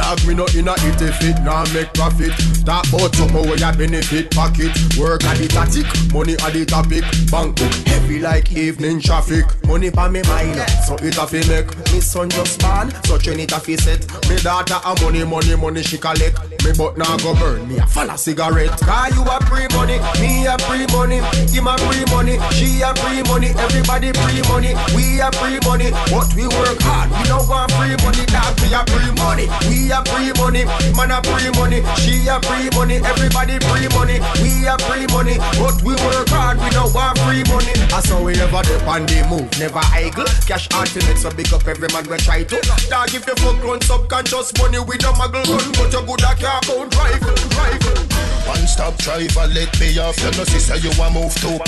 Dog 0.00 0.24
me 0.26 0.32
no 0.32 0.46
inna 0.56 0.72
it 0.88 1.02
if 1.02 1.20
it 1.20 1.36
nah 1.44 1.66
make 1.74 1.92
profit. 1.92 2.32
Talk 2.64 2.88
about 2.88 3.14
something 3.14 3.44
where 3.44 3.58
ya 3.58 3.70
benefit 3.76 4.30
pocket. 4.30 4.72
Work 4.96 5.24
at 5.24 5.36
the 5.36 5.46
tactic, 5.46 5.84
money 6.14 6.40
at 6.40 6.56
the 6.56 6.64
topic. 6.64 7.04
Bank 7.30 7.60
book 7.60 7.72
heavy 7.84 8.18
like 8.18 8.50
evening 8.52 9.00
traffic. 9.00 9.44
Money 9.66 9.90
pa 9.90 10.08
me 10.08 10.22
mind, 10.22 10.56
so 10.88 10.96
it 11.04 11.20
a 11.20 11.26
fi 11.28 11.44
make. 11.52 11.68
Me 11.92 12.00
son 12.00 12.30
just 12.30 12.58
born, 12.60 12.88
so 13.04 13.18
train 13.18 13.40
it 13.40 13.52
a 13.52 13.60
fi 13.60 13.76
set. 13.76 14.00
Me 14.24 14.40
daughter 14.40 14.80
a 14.80 14.96
money, 15.04 15.22
money, 15.22 15.54
money 15.54 15.82
she 15.82 15.98
collect. 15.98 16.40
Me 16.64 16.72
but 16.72 16.96
now 16.96 17.16
go 17.18 17.34
burn 17.34 17.68
me 17.68 17.76
a 17.76 17.86
follow 17.86 18.16
cigarette. 18.16 18.72
Cause 18.80 19.12
you 19.12 19.20
a 19.20 19.36
free 19.52 19.68
money, 19.76 20.00
me 20.16 20.48
a 20.48 20.56
free 20.64 20.88
money. 20.96 21.20
Him 21.52 21.68
a 21.68 21.76
free 21.76 22.08
money, 22.08 22.40
she 22.56 22.80
a 22.80 22.88
free 23.04 23.20
money. 23.28 23.52
Everybody 23.52 24.16
free 24.16 24.40
money, 24.48 24.72
we 24.96 25.20
a 25.20 25.28
free 25.36 25.60
money. 25.68 25.92
But 26.08 26.32
we 26.32 26.48
work 26.48 26.80
hard, 26.88 27.12
we 27.12 27.28
don't 27.28 27.44
want 27.44 27.68
free 27.76 28.00
money. 28.00 28.24
Dog 28.32 28.56
we 28.64 28.72
a 28.72 28.80
free 28.88 29.12
money, 29.20 29.44
we 29.68 29.89
a 29.90 30.02
free 30.06 30.32
money. 30.38 30.64
Man 30.94 31.10
a 31.10 31.18
free 31.22 31.50
money, 31.58 31.82
she 31.98 32.26
a 32.26 32.38
free 32.46 32.70
money. 32.74 33.02
Everybody 33.02 33.58
free 33.66 33.88
money, 33.94 34.18
we 34.42 34.66
a 34.66 34.78
free 34.86 35.06
money. 35.10 35.36
But 35.58 35.82
we 35.82 35.94
work 35.98 36.28
hard, 36.30 36.58
we 36.62 36.70
don't 36.70 36.92
want 36.94 37.18
free 37.26 37.44
money. 37.50 37.74
I 37.92 38.00
saw 38.00 38.22
we 38.22 38.34
ever 38.38 38.62
dip 38.62 38.86
on 38.86 39.06
the 39.06 39.26
move, 39.28 39.50
never 39.58 39.82
idle. 39.92 40.26
Cash 40.46 40.68
make 40.70 41.18
so 41.18 41.30
big 41.30 41.52
up 41.52 41.66
every 41.66 41.88
man 41.92 42.06
we 42.08 42.16
try 42.18 42.44
to. 42.44 42.56
Dog 42.88 43.14
if 43.14 43.26
you 43.26 43.36
fuck 43.36 43.62
run 43.62 43.80
subconscious 43.80 44.52
money, 44.58 44.78
we 44.78 44.96
don't 44.98 45.14
muggle 45.16 45.44
gun, 45.44 45.72
but 45.74 45.92
you 45.92 46.02
good 46.06 46.24
at 46.24 46.38
car 46.38 46.60
count 46.62 46.94
rifle, 46.96 47.34
rifle. 47.58 47.98
One 48.46 48.66
stop 48.66 48.96
driver, 48.98 49.46
let 49.52 49.70
me 49.80 49.98
off. 49.98 50.18
You 50.18 50.30
know, 50.32 50.44
sister, 50.44 50.76
you 50.76 50.90
a 50.90 51.10
move 51.10 51.34
too 51.34 51.58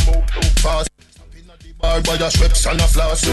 fast. 0.62 0.88
Bar 1.81 2.00
by 2.02 2.14
a 2.14 2.31
Schweppes 2.31 2.71
and 2.71 2.81
a 2.81 2.87
flask 2.87 3.26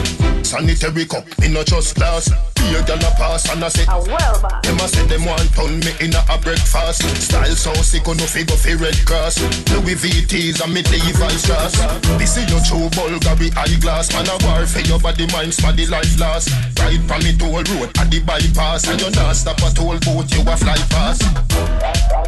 Sanitary 0.44 1.06
cup, 1.06 1.24
in 1.44 1.54
no 1.54 1.64
just 1.64 1.94
glass 1.94 2.32
A 2.60 2.84
gal 2.84 3.00
a 3.00 3.12
pass 3.16 3.50
and 3.50 3.64
I 3.64 3.70
say 3.70 3.86
Them 3.86 4.80
a 4.80 4.88
say 4.88 5.06
them 5.08 5.26
want 5.26 5.50
turn 5.56 5.80
me 5.80 5.92
in 6.00 6.14
a, 6.14 6.22
a 6.30 6.38
breakfast. 6.38 7.04
Style 7.22 7.56
so 7.56 7.74
sick, 7.82 8.08
oh, 8.08 8.14
no 8.14 8.26
figure 8.26 8.56
fi 8.56 8.74
red 8.74 9.00
grass. 9.06 9.40
Louis 9.72 9.96
VT's 9.96 10.62
and 10.62 10.74
me 10.74 10.84
Levi's 10.84 11.44
dress 11.44 11.76
This 12.18 12.38
is 12.38 12.50
your 12.52 12.62
true 12.62 12.90
Bulgari 12.96 13.56
eyeglass. 13.56 14.12
Man 14.14 14.28
a 14.28 14.36
war 14.46 14.66
for 14.66 14.82
your 14.82 15.00
body, 15.00 15.28
mind, 15.32 15.54
the 15.54 15.86
life 15.88 16.20
last. 16.20 16.50
Ride 16.80 17.04
from 17.08 17.24
me 17.24 17.36
toll 17.38 17.64
road 17.64 17.90
at 17.98 18.12
the 18.12 18.20
bypass. 18.26 18.88
And 18.88 19.02
you 19.02 19.12
not 19.12 19.36
stop 19.36 19.60
a 19.60 19.70
toll 19.74 19.98
boat, 20.00 20.30
you 20.32 20.42
a 20.42 20.56
fly 20.58 20.78
fast. 20.92 21.24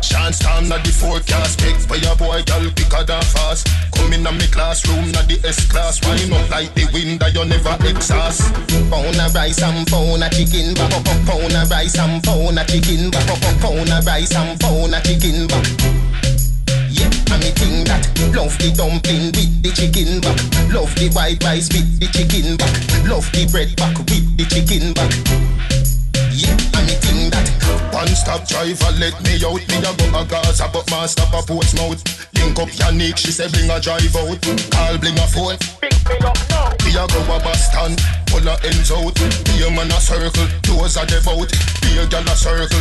Chance 0.02 0.40
time 0.40 0.68
na 0.68 0.78
the 0.82 0.90
forecast. 0.90 1.60
Big 1.60 1.78
for 1.78 1.98
your 1.98 2.16
boy, 2.16 2.42
gal 2.44 2.66
quicker 2.72 3.04
than 3.04 3.22
fast. 3.22 3.68
Come 3.94 4.14
in 4.14 4.26
a 4.26 4.32
me 4.32 4.48
classroom, 4.48 5.12
na 5.12 5.22
the 5.24 5.40
S-class 5.46 6.02
Wind 6.02 6.34
up 6.34 6.50
like 6.50 6.74
the 6.74 6.90
wind 6.94 7.20
that 7.20 7.34
you 7.34 7.46
never 7.46 7.78
exhaust. 7.88 8.50
Pound 8.90 9.16
a 9.16 9.30
rice 9.34 9.62
and 9.62 9.88
pound 9.88 10.21
a 10.24 10.30
chicken 10.30 10.74
back 10.74 10.92
Pound 11.26 11.54
a 11.54 11.66
rice 11.70 11.98
and 11.98 12.24
pound 12.24 12.60
a 12.60 12.66
chicken 12.66 13.10
back 13.10 13.26
Pound 13.62 13.90
a 13.90 14.02
rice 14.06 14.36
and 14.36 14.60
pound 14.60 14.94
a 14.94 15.02
chicken 15.02 15.48
back 15.48 15.66
Yeah, 16.90 17.10
and 17.10 17.42
me 17.42 17.50
think 17.58 17.88
that 17.88 18.06
Love 18.36 18.58
the 18.60 18.70
dumpling 18.76 19.34
with 19.34 19.64
the 19.64 19.72
chicken 19.74 20.22
back 20.22 20.38
Love 20.70 20.94
the 20.96 21.10
white 21.14 21.42
rice 21.44 21.70
with 21.74 22.00
the 22.00 22.08
chicken 22.14 22.58
back 22.58 22.74
Love 23.10 23.30
the 23.34 23.50
bread 23.50 23.74
back 23.78 23.98
with 23.98 24.28
the 24.38 24.46
chicken 24.46 24.94
back 24.94 25.12
Yeah, 26.30 26.54
and 26.54 26.86
me 26.86 26.96
think 27.02 27.34
that 27.34 27.48
One 27.94 28.14
stop 28.14 28.46
driver, 28.48 28.92
let 29.02 29.18
me 29.26 29.42
out. 29.42 29.64
Me 29.70 29.78
a 29.82 29.92
go 29.96 30.06
a 30.14 30.22
Gaza, 30.26 30.70
but 30.72 30.86
man 30.92 31.08
stop 31.08 31.34
a 31.34 31.42
Portsmouth 31.46 32.04
Link 32.38 32.60
up 32.60 32.70
Yannick, 32.78 33.18
she 33.18 33.32
say 33.32 33.50
bring 33.50 33.70
a 33.70 33.80
drive 33.80 34.16
out. 34.16 34.38
Call 34.70 34.98
bring 34.98 35.18
a 35.18 35.28
phone. 35.30 35.58
We 36.86 36.98
a 36.98 37.06
go 37.08 37.22
a 37.26 37.38
Boston 37.40 38.21
her 38.40 38.58
ends 38.64 38.92
out. 38.92 39.16
Be 39.46 39.68
a 39.68 39.70
man 39.72 39.92
a 39.92 40.00
circle, 40.00 40.48
those 40.64 40.96
are 40.96 41.06
the 41.06 41.20
boat. 41.28 41.52
Be 41.84 42.00
a 42.00 42.08
gal 42.08 42.24
a 42.24 42.36
circle, 42.36 42.80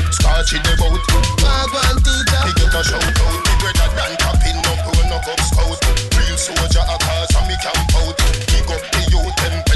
the 0.63 0.73
boat. 0.79 1.03
Wagwan 1.43 1.97
teacher, 2.07 2.41
he 2.47 2.53
get 2.55 2.75
a 2.75 2.81
shout 2.87 3.03
out. 3.03 3.41
Me 3.43 3.53
better 3.59 3.89
than 3.99 4.13
tapping 4.23 4.63
up, 4.63 4.81
run 4.87 5.11
up 5.11 5.27
up 5.27 5.41
scout. 5.43 5.79
Real 6.15 6.37
soldier 6.39 6.85
a 6.87 6.97
cause 7.03 7.35
and 7.35 7.47
me 7.51 7.57
camp 7.59 7.95
out. 7.99 8.15
Big 8.47 8.71
up 8.71 8.83
the 8.95 9.01
youth, 9.11 9.37
them 9.43 9.70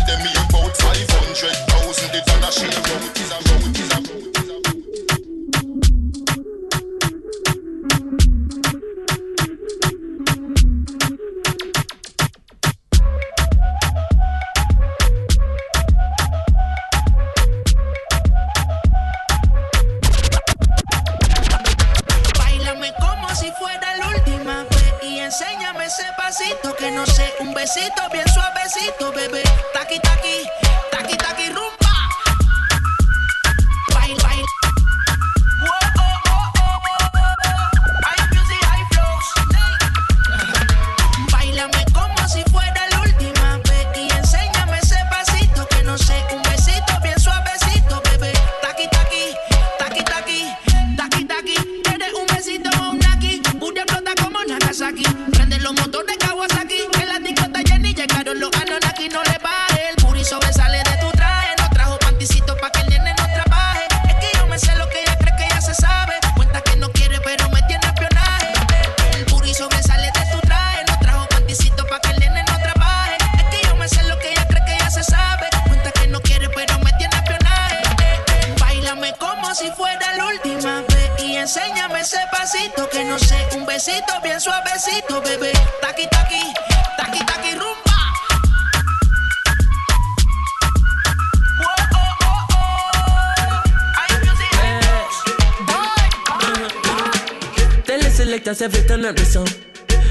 selectors 98.44 98.62
every 98.62 98.88
turn 98.88 99.04
up 99.04 99.16
the 99.16 99.24
song. 99.24 99.48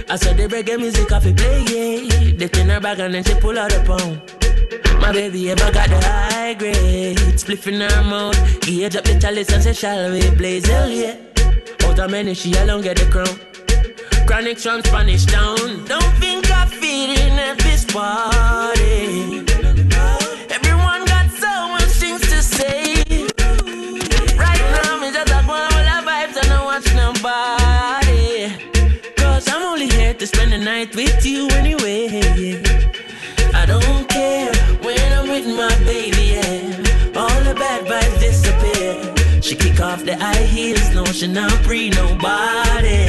I 0.09 0.15
saw 0.15 0.33
the 0.33 0.47
reggae 0.47 0.77
music 0.77 1.11
off 1.11 1.25
it 1.25 1.37
play, 1.37 1.61
yeah. 1.69 2.33
They 2.35 2.61
in 2.61 2.69
her 2.69 2.79
bag 2.79 2.99
and 2.99 3.13
then 3.13 3.23
she 3.23 3.35
pull 3.35 3.57
out 3.57 3.71
a 3.71 3.79
pound. 3.83 4.21
My 4.99 5.11
baby 5.11 5.51
ever 5.51 5.71
got 5.71 5.89
the 5.89 5.99
high 6.01 6.53
grade. 6.55 7.17
Spliff 7.37 7.67
in 7.67 7.81
her 7.81 8.03
mouth. 8.03 8.61
Gauge 8.61 8.95
up 8.95 9.03
the 9.03 9.19
chalice 9.19 9.51
and 9.51 9.63
say, 9.63 9.73
shall 9.73 10.11
we 10.11 10.29
blaze? 10.31 10.65
Hell 10.65 10.89
yeah. 10.89 11.15
Out 11.83 11.99
of 11.99 12.09
many, 12.09 12.33
she 12.33 12.53
alone 12.53 12.81
get 12.81 12.97
the 12.97 13.05
crown. 13.05 13.37
Chronic 14.25 14.57
from 14.57 14.81
Spanish 14.81 15.25
town. 15.25 15.85
Don't 15.85 16.13
think 16.17 16.49
I 16.49 16.65
fit 16.65 17.19
in 17.19 17.39
at 17.39 17.57
this 17.59 17.85
party. 17.85 19.52
With 30.91 31.25
you 31.25 31.47
anyway. 31.51 32.07
I 33.53 33.65
don't 33.65 34.07
care 34.09 34.53
when 34.81 35.13
I'm 35.13 35.29
with 35.29 35.47
my 35.47 35.73
baby, 35.85 36.35
yeah. 36.35 37.19
All 37.19 37.43
the 37.43 37.55
bad 37.55 37.85
vibes 37.85 38.19
disappear. 38.19 39.41
She 39.41 39.55
kick 39.55 39.79
off 39.79 40.03
the 40.03 40.15
high 40.17 40.43
heels, 40.43 40.93
no, 40.93 41.05
she 41.05 41.27
not 41.27 41.51
free 41.63 41.89
nobody. 41.89 43.07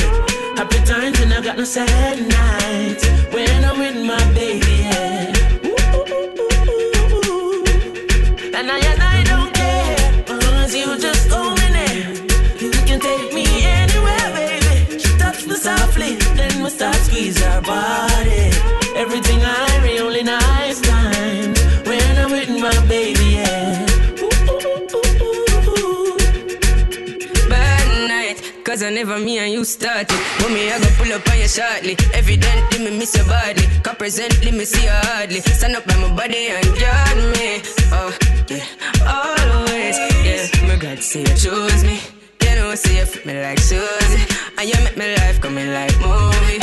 Happy 0.57 0.79
times 0.85 1.19
and 1.21 1.33
I 1.33 1.41
got 1.43 1.57
no 1.59 1.65
sad 1.65 2.17
nights 2.39 3.05
when 3.35 3.65
I'm 3.65 3.79
with 3.79 3.97
my 4.07 4.25
baby, 4.35 4.75
yeah. 4.85 5.33
And 8.57 8.71
I 8.71 8.79
and 8.79 9.03
I 9.03 9.25
don't 9.25 9.53
care, 9.53 10.25
cause 10.27 10.75
you 10.75 10.97
just 10.99 11.14
we 16.65 16.71
start 16.71 16.95
squeeze 16.97 17.39
her 17.45 17.61
body. 17.61 18.51
Everything 18.97 19.41
I 19.43 19.81
read, 19.85 20.01
only 20.01 20.23
nice 20.23 20.81
times 20.81 21.61
when 21.87 22.17
I'm 22.17 22.31
with 22.31 22.49
my 22.49 22.75
baby, 22.89 23.37
yeah. 23.37 23.87
Bad 27.49 28.09
night, 28.09 28.65
cause 28.65 28.83
I 28.83 28.91
never 28.91 29.19
me 29.19 29.39
and 29.39 29.53
you 29.53 29.65
started. 29.65 30.19
But 30.39 30.49
me, 30.49 30.71
I 30.73 30.79
go 30.79 30.89
pull 30.97 31.13
up 31.13 31.29
on 31.29 31.39
you 31.39 31.49
shortly. 31.49 31.97
Evidently, 32.15 32.79
me 32.79 32.99
miss 32.99 33.15
your 33.15 33.27
body. 33.27 33.67
Cause 33.83 33.97
presently, 33.97 34.51
me 34.51 34.65
see 34.65 34.85
you 34.85 34.91
hardly. 34.91 35.41
Stand 35.41 35.77
up 35.77 35.87
by 35.87 35.97
my 35.99 36.15
body 36.17 36.49
and 36.49 36.67
guard 36.81 37.19
me. 37.37 37.61
Oh, 37.93 38.17
yeah, 38.49 38.65
always. 39.07 39.99
Yeah, 40.25 40.67
my 40.67 40.77
God, 40.77 40.99
say 41.01 41.21
you 41.21 41.37
choose 41.37 41.85
me. 41.85 42.01
Know, 42.65 42.75
say 42.75 42.97
you 42.97 43.05
fit 43.05 43.27
me 43.27 43.43
like 43.43 43.59
Susie. 43.59 44.25
And 44.57 44.67
you 44.67 44.75
make 44.85 44.97
my 44.97 45.15
life 45.17 45.39
coming 45.39 45.71
like 45.75 45.93
movie. 46.01 46.61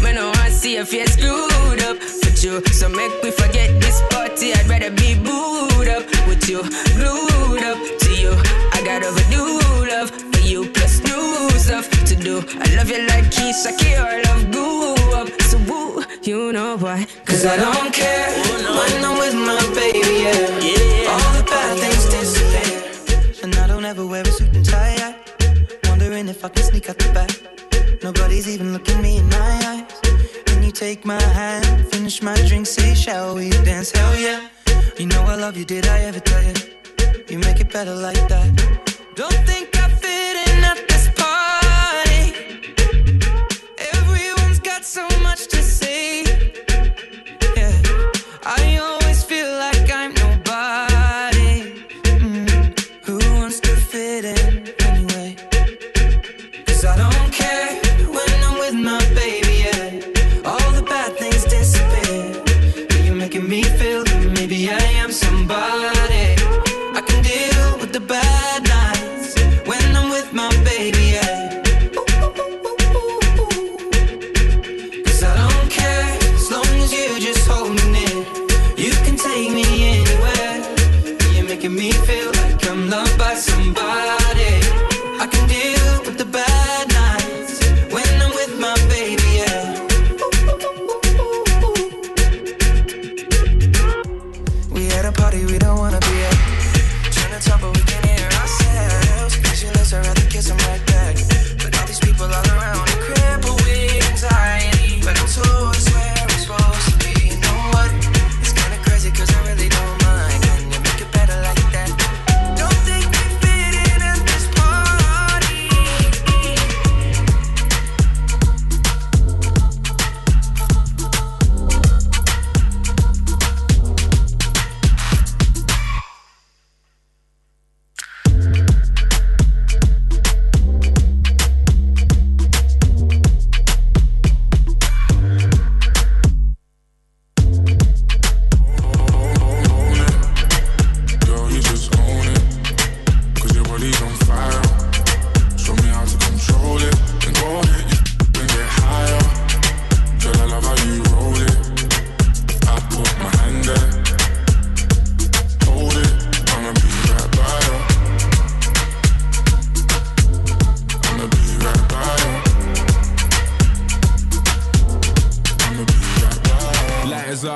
Me 0.00 0.12
no 0.12 0.30
want 0.30 0.52
see 0.52 0.76
your 0.76 0.84
face 0.84 1.14
screwed 1.14 1.82
up 1.82 1.98
with 1.98 2.44
you. 2.44 2.62
So 2.70 2.88
make 2.88 3.10
me 3.24 3.32
forget 3.32 3.68
this 3.80 4.00
party. 4.10 4.52
I'd 4.54 4.68
rather 4.68 4.92
be 4.92 5.16
booed 5.16 5.88
up 5.88 6.06
with 6.28 6.48
you, 6.48 6.62
glued 6.94 7.64
up 7.66 7.78
to 8.02 8.10
you. 8.14 8.30
I 8.76 8.80
got 8.84 9.02
overdue 9.02 9.58
love 9.90 10.10
for 10.10 10.40
you, 10.46 10.70
plus 10.70 11.02
new 11.02 11.50
stuff 11.58 11.90
to 12.06 12.14
do. 12.14 12.44
I 12.62 12.66
love 12.76 12.88
you 12.88 13.02
like 13.08 13.24
Keisha 13.34 13.76
K 13.76 13.98
or 13.98 14.22
love 14.26 14.52
grew 14.52 14.94
up. 15.18 15.28
So 15.50 15.58
woo, 15.66 16.04
you 16.22 16.52
know 16.52 16.78
why? 16.78 17.06
Cause 17.24 17.44
I 17.44 17.56
don't 17.56 17.92
care 17.92 18.30
when 18.78 19.04
I'm 19.04 19.18
with 19.18 19.34
my 19.34 19.58
baby, 19.74 20.14
yeah. 20.22 21.10
All 21.10 21.32
the 21.34 21.42
bad 21.42 21.76
things 21.82 22.06
disappear. 22.06 23.42
And 23.42 23.52
I 23.56 23.66
don't 23.66 23.84
ever 23.84 24.06
wear 24.06 24.22
a 24.22 24.30
suit 24.30 24.54
and 24.54 24.64
tie. 24.64 24.99
If 26.30 26.44
I 26.44 26.48
can 26.48 26.62
sneak 26.62 26.88
out 26.88 26.96
the 26.96 27.12
back. 27.12 28.02
Nobody's 28.04 28.46
even 28.46 28.72
looking 28.72 29.02
me 29.02 29.16
in 29.16 29.28
my 29.30 29.52
eyes. 29.66 30.00
When 30.46 30.62
you 30.62 30.70
take 30.70 31.04
my 31.04 31.20
hand, 31.20 31.88
finish 31.88 32.22
my 32.22 32.36
drink, 32.46 32.68
say, 32.68 32.94
shall 32.94 33.34
we 33.34 33.50
dance? 33.50 33.90
Hell 33.90 34.16
yeah. 34.16 34.48
You 34.96 35.06
know 35.06 35.22
I 35.22 35.34
love 35.34 35.56
you, 35.56 35.64
did 35.64 35.88
I 35.88 35.98
ever 36.02 36.20
tell 36.20 36.42
you? 36.44 36.54
You 37.28 37.38
make 37.40 37.58
it 37.60 37.72
better 37.72 37.96
like 37.96 38.28
that. 38.28 38.48
Don't 39.16 39.40
think 39.44 39.79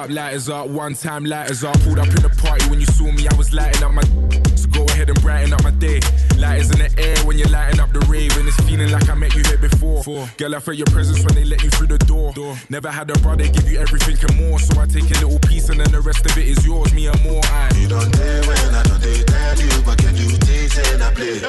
up, 0.05 0.11
lighters 0.11 0.49
up, 0.49 0.69
one 0.69 0.95
time 0.95 1.25
lighters 1.25 1.65
up. 1.65 1.79
Pulled 1.81 1.99
up 1.99 2.09
in 2.09 2.23
the 2.23 2.29
party 2.43 2.69
when 2.69 2.81
you 2.81 2.87
saw 2.87 3.11
me, 3.11 3.27
I 3.27 3.35
was 3.37 3.53
lighting 3.53 3.83
up 3.83 3.93
my. 3.93 4.03
So 4.55 4.69
go 4.69 4.85
ahead 4.85 5.11
and 5.11 5.21
brighten 5.21 5.53
up 5.53 5.63
my 5.63 5.73
day. 5.73 6.01
Lighters 6.39 6.71
in 6.71 6.79
the 6.79 6.91
air 6.99 7.17
when 7.27 7.37
you're 7.39 7.49
lighting 7.49 7.81
up 7.81 7.93
the 7.93 8.01
rave, 8.01 8.37
and 8.37 8.49
it's 8.49 8.57
feeling 8.65 8.91
like 8.91 9.09
I 9.09 9.15
met 9.15 9.35
you 9.35 9.43
here 9.45 9.59
before. 9.59 10.03
Girl, 10.37 10.55
I 10.55 10.61
felt 10.61 10.77
your 10.77 10.87
presence 10.87 11.25
when 11.25 11.35
they 11.35 11.45
let 11.45 11.63
you 11.63 11.71
through 11.71 11.89
the 11.89 11.99
door. 11.99 12.33
Never 12.71 12.91
had 12.91 13.11
a 13.11 13.19
brother 13.21 13.47
give 13.49 13.69
you 13.71 13.79
everything 13.79 14.17
and 14.29 14.37
more, 14.37 14.59
so 14.59 14.81
I 14.81 14.87
take 14.87 15.05
a 15.05 15.19
little 15.25 15.39
piece 15.41 15.69
and 15.69 15.81
then 15.81 15.91
the 15.91 16.01
rest 16.01 16.25
of 16.25 16.37
it 16.39 16.47
is 16.47 16.65
yours, 16.65 16.93
me 16.95 17.09
and 17.09 17.23
more. 17.25 17.41
I. 17.45 17.71
You 17.77 17.89
don't 17.89 18.11
dare 18.13 18.43
when 18.45 18.75
I 18.75 18.83
don't 18.85 19.01
they 19.01 19.23
tell 19.25 19.59
you, 19.61 19.83
but 19.85 19.99
can 19.99 20.17
you 20.17 20.31
taste 20.39 20.79
and 20.79 21.03
I 21.03 21.13
play? 21.13 21.41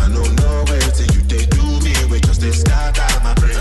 I 0.00 0.08
don't 0.08 0.32
know 0.40 0.64
where 0.68 0.88
till 0.92 1.10
you 1.12 1.22
they 1.28 1.44
do 1.46 1.64
me, 1.84 1.92
we 2.10 2.20
just 2.20 2.40
they 2.40 2.52
scatter 2.52 3.20
my 3.24 3.34
brain. 3.34 3.60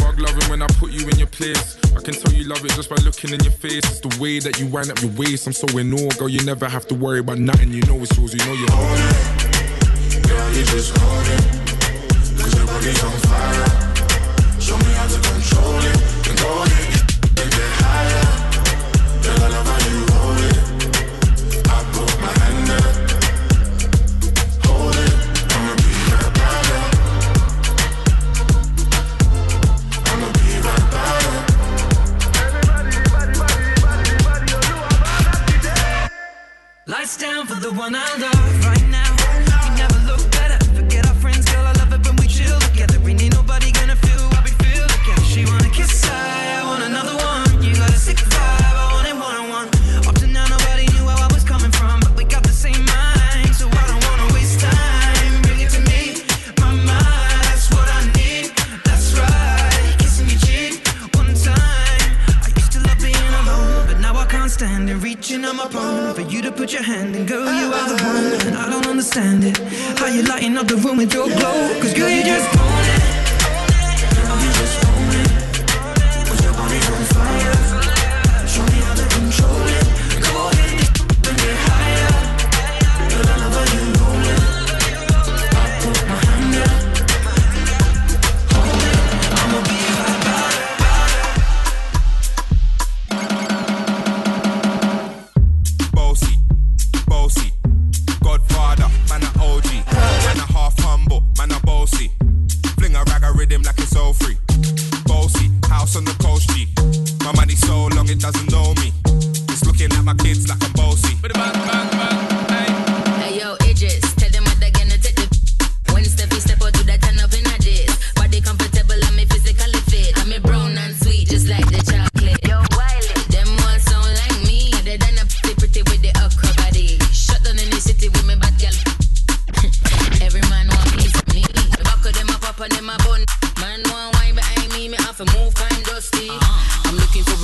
Fuck 0.00 0.18
loving 0.20 0.48
when 0.48 0.62
I 0.62 0.68
put 0.78 0.90
you 0.92 1.08
in 1.08 1.18
your 1.18 1.28
place. 1.28 1.85
Can 2.06 2.14
tell 2.14 2.32
you 2.32 2.44
love 2.44 2.64
it 2.64 2.70
just 2.70 2.88
by 2.88 2.94
looking 3.02 3.32
in 3.32 3.40
your 3.42 3.52
face. 3.52 3.78
It's 3.78 3.98
the 3.98 4.16
way 4.22 4.38
that 4.38 4.60
you 4.60 4.68
wind 4.68 4.92
up 4.92 5.02
your 5.02 5.10
waist. 5.16 5.48
I'm 5.48 5.52
so 5.52 5.66
in 5.76 5.92
awe, 5.92 6.08
girl. 6.16 6.28
You 6.28 6.40
never 6.44 6.68
have 6.68 6.86
to 6.86 6.94
worry 6.94 7.18
about 7.18 7.38
nothing. 7.38 7.72
You 7.72 7.82
know 7.82 7.98
it's 7.98 8.16
yours. 8.16 8.32
You 8.32 8.38
know 8.46 8.52
you're 8.52 8.70
Hold 8.70 9.00
it, 10.14 10.28
girl, 10.28 10.52
you 10.52 10.64
just 10.66 10.96
hold 10.96 11.26
it. 11.26 12.38
Cause 12.38 12.56
your 12.56 12.66
body's 12.68 13.02
on 13.02 13.10
fire. 13.10 13.85
Down 37.92 38.25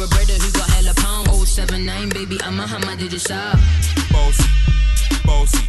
looking 0.02 0.40
for 0.40 0.48
a 0.48 0.52
got 0.52 0.70
hella 0.70 0.94
pound 0.94 1.28
079 1.46 2.08
baby, 2.10 2.38
I'm 2.42 2.58
a 2.58 2.66
hammer, 2.66 2.96
did 2.96 3.12
you 3.12 3.18
shop? 3.18 3.58
Bossy, 4.10 4.48
bossy, 5.24 5.68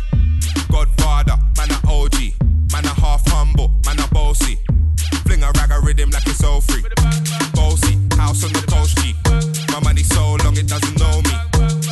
Godfather, 0.72 1.38
man 1.58 1.72
a 1.72 1.80
OG, 1.88 2.34
man 2.72 2.86
a 2.86 2.94
half 3.00 3.22
humble, 3.30 3.70
man 3.86 4.00
a 4.00 4.08
bossy. 4.14 4.58
Fling 5.26 5.44
a 5.44 5.52
rag 5.58 5.72
a 5.72 5.80
rhythm 5.82 6.10
like 6.10 6.26
it's 6.26 6.44
all 6.44 6.62
free. 6.62 6.84
Bossy, 7.54 7.98
house 8.18 8.44
on 8.44 8.54
the 8.54 8.64
coast 8.68 8.98
G. 9.00 9.14
My 9.72 9.80
money 9.82 10.04
so 10.04 10.36
long 10.44 10.58
it 10.58 10.68
doesn't 10.68 10.98
know 10.98 11.22
me. 11.22 11.36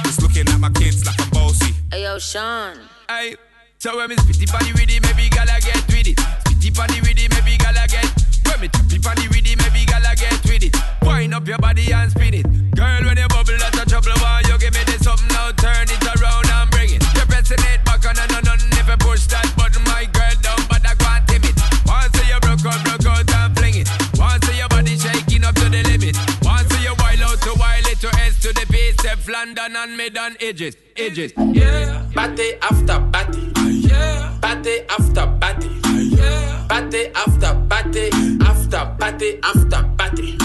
It's 0.05 0.21
looking 0.21 0.47
at 0.47 0.59
my 0.59 0.69
kids 0.71 1.05
like 1.05 1.19
I'm 1.21 1.29
bossy. 1.29 1.73
Hey 1.91 2.03
yo, 2.03 2.17
Sean. 2.17 2.77
Aye. 3.09 3.35
So 3.77 3.97
when 3.97 4.09
me 4.09 4.15
spitty 4.15 4.51
body 4.51 4.71
with 4.73 4.89
it, 4.89 5.01
maybe 5.01 5.29
gala 5.29 5.59
get 5.61 5.85
with 5.87 6.07
it. 6.07 6.17
Spitty 6.17 6.75
body 6.75 7.01
with 7.01 7.17
it, 7.17 7.29
maybe 7.29 7.57
gala 7.57 7.87
get. 7.87 8.05
When 8.45 8.61
me 8.61 8.67
tappy 8.67 8.97
body 8.99 9.27
with 9.27 9.45
it, 9.45 9.57
maybe 9.57 9.85
gala 9.85 10.15
get 10.15 10.41
with 10.45 10.63
it. 10.63 10.90
Wind 11.11 11.33
up 11.33 11.45
your 11.45 11.57
body 11.57 11.91
and 11.91 12.09
spin 12.09 12.33
it. 12.33 12.47
Girl, 12.73 13.03
when 13.03 13.17
you 13.17 13.27
bubble, 13.27 13.57
that's 13.59 13.77
a 13.77 13.85
trouble. 13.85 14.15
Why 14.23 14.41
you 14.47 14.57
give 14.57 14.73
me 14.73 14.79
this 14.87 15.03
something 15.03 15.27
now? 15.27 15.51
Turn 15.51 15.83
it 15.83 16.01
around 16.15 16.47
and 16.47 16.71
bring 16.71 16.89
it. 16.95 17.03
You're 17.13 17.27
pressing 17.27 17.59
it 17.59 17.83
back 17.83 18.05
on 18.07 18.17
and 18.17 18.31
on 18.31 18.47
and 18.47 18.73
if 18.79 18.87
you 18.87 18.97
push 18.97 19.27
that 19.27 19.51
button, 19.59 19.83
my 19.91 20.07
girl 20.15 20.35
down, 20.39 20.57
but 20.71 20.79
I 20.87 20.95
can't 20.95 21.27
tame 21.27 21.43
it. 21.43 21.57
Once 21.85 22.15
you 22.15 22.39
broke 22.39 22.63
out, 22.63 22.79
broke 22.87 23.05
out 23.11 23.27
and 23.27 23.51
fling 23.59 23.75
it. 23.83 23.89
Once 24.15 24.47
your 24.55 24.69
body 24.69 24.95
shaking 24.95 25.43
up 25.43 25.53
to 25.55 25.67
the 25.67 25.83
limit. 25.83 26.15
Once 26.47 26.71
you 26.79 26.95
wild 26.97 27.21
out 27.27 27.39
to 27.43 27.53
wild 27.59 27.85
it 27.91 27.99
to 27.99 28.09
S 28.15 28.39
to 28.41 28.49
the 28.55 28.65
base, 28.71 28.95
step 28.95 29.19
London 29.27 29.75
and 29.75 29.97
mid 29.97 30.15
and 30.17 30.37
edges, 30.39 30.77
edges. 30.95 31.33
Yeah. 31.37 32.07
Party 32.15 32.55
after 32.63 32.97
party. 33.11 33.51
Yeah. 33.67 34.39
Party 34.41 34.79
after 34.87 35.27
party. 35.43 35.69
Yeah. 36.15 36.65
Party 36.71 37.11
after 37.13 37.53
party. 37.67 38.09
After 38.41 38.95
party 38.97 39.39
after 39.43 39.83
party. 39.99 40.40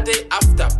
Party 0.00 0.26
after 0.30 0.79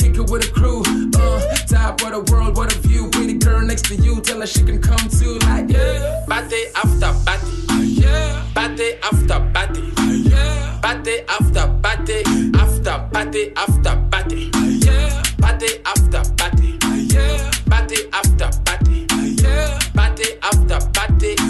kick 0.00 0.16
it 0.16 0.30
with 0.30 0.48
a 0.48 0.52
crew. 0.52 0.82
Uh, 1.16 1.40
top 1.68 2.00
of 2.02 2.10
the 2.12 2.32
world, 2.32 2.56
what 2.56 2.74
a 2.74 2.78
view. 2.80 3.08
Pretty 3.10 3.34
girl 3.34 3.60
next 3.60 3.84
to 3.86 3.96
you, 3.96 4.20
tell 4.20 4.40
her 4.40 4.46
she 4.46 4.64
can 4.64 4.80
come 4.80 5.08
too. 5.10 5.38
Like, 5.46 5.68
yeah. 5.70 6.24
Party 6.26 6.64
after 6.74 7.12
party. 7.24 7.52
Yeah. 7.84 8.44
Party 8.54 8.94
after 9.02 9.40
party. 9.52 9.92
Yeah. 10.28 10.80
Party 10.82 11.20
after 11.28 11.66
party. 11.82 12.22
After 12.56 12.96
party 13.12 13.52
after 13.56 13.94
party. 14.10 14.50
Yeah. 14.84 15.22
Party 15.40 15.68
after 15.84 16.22
party. 16.36 16.78
Yeah. 17.12 17.50
Party 17.68 17.96
after 18.12 18.50
party. 18.64 19.06
Yeah. 19.42 19.80
Party 19.94 20.28
after 20.40 20.40
party. 20.40 20.40
After 20.42 20.78
party 20.96 21.36
after 21.36 21.49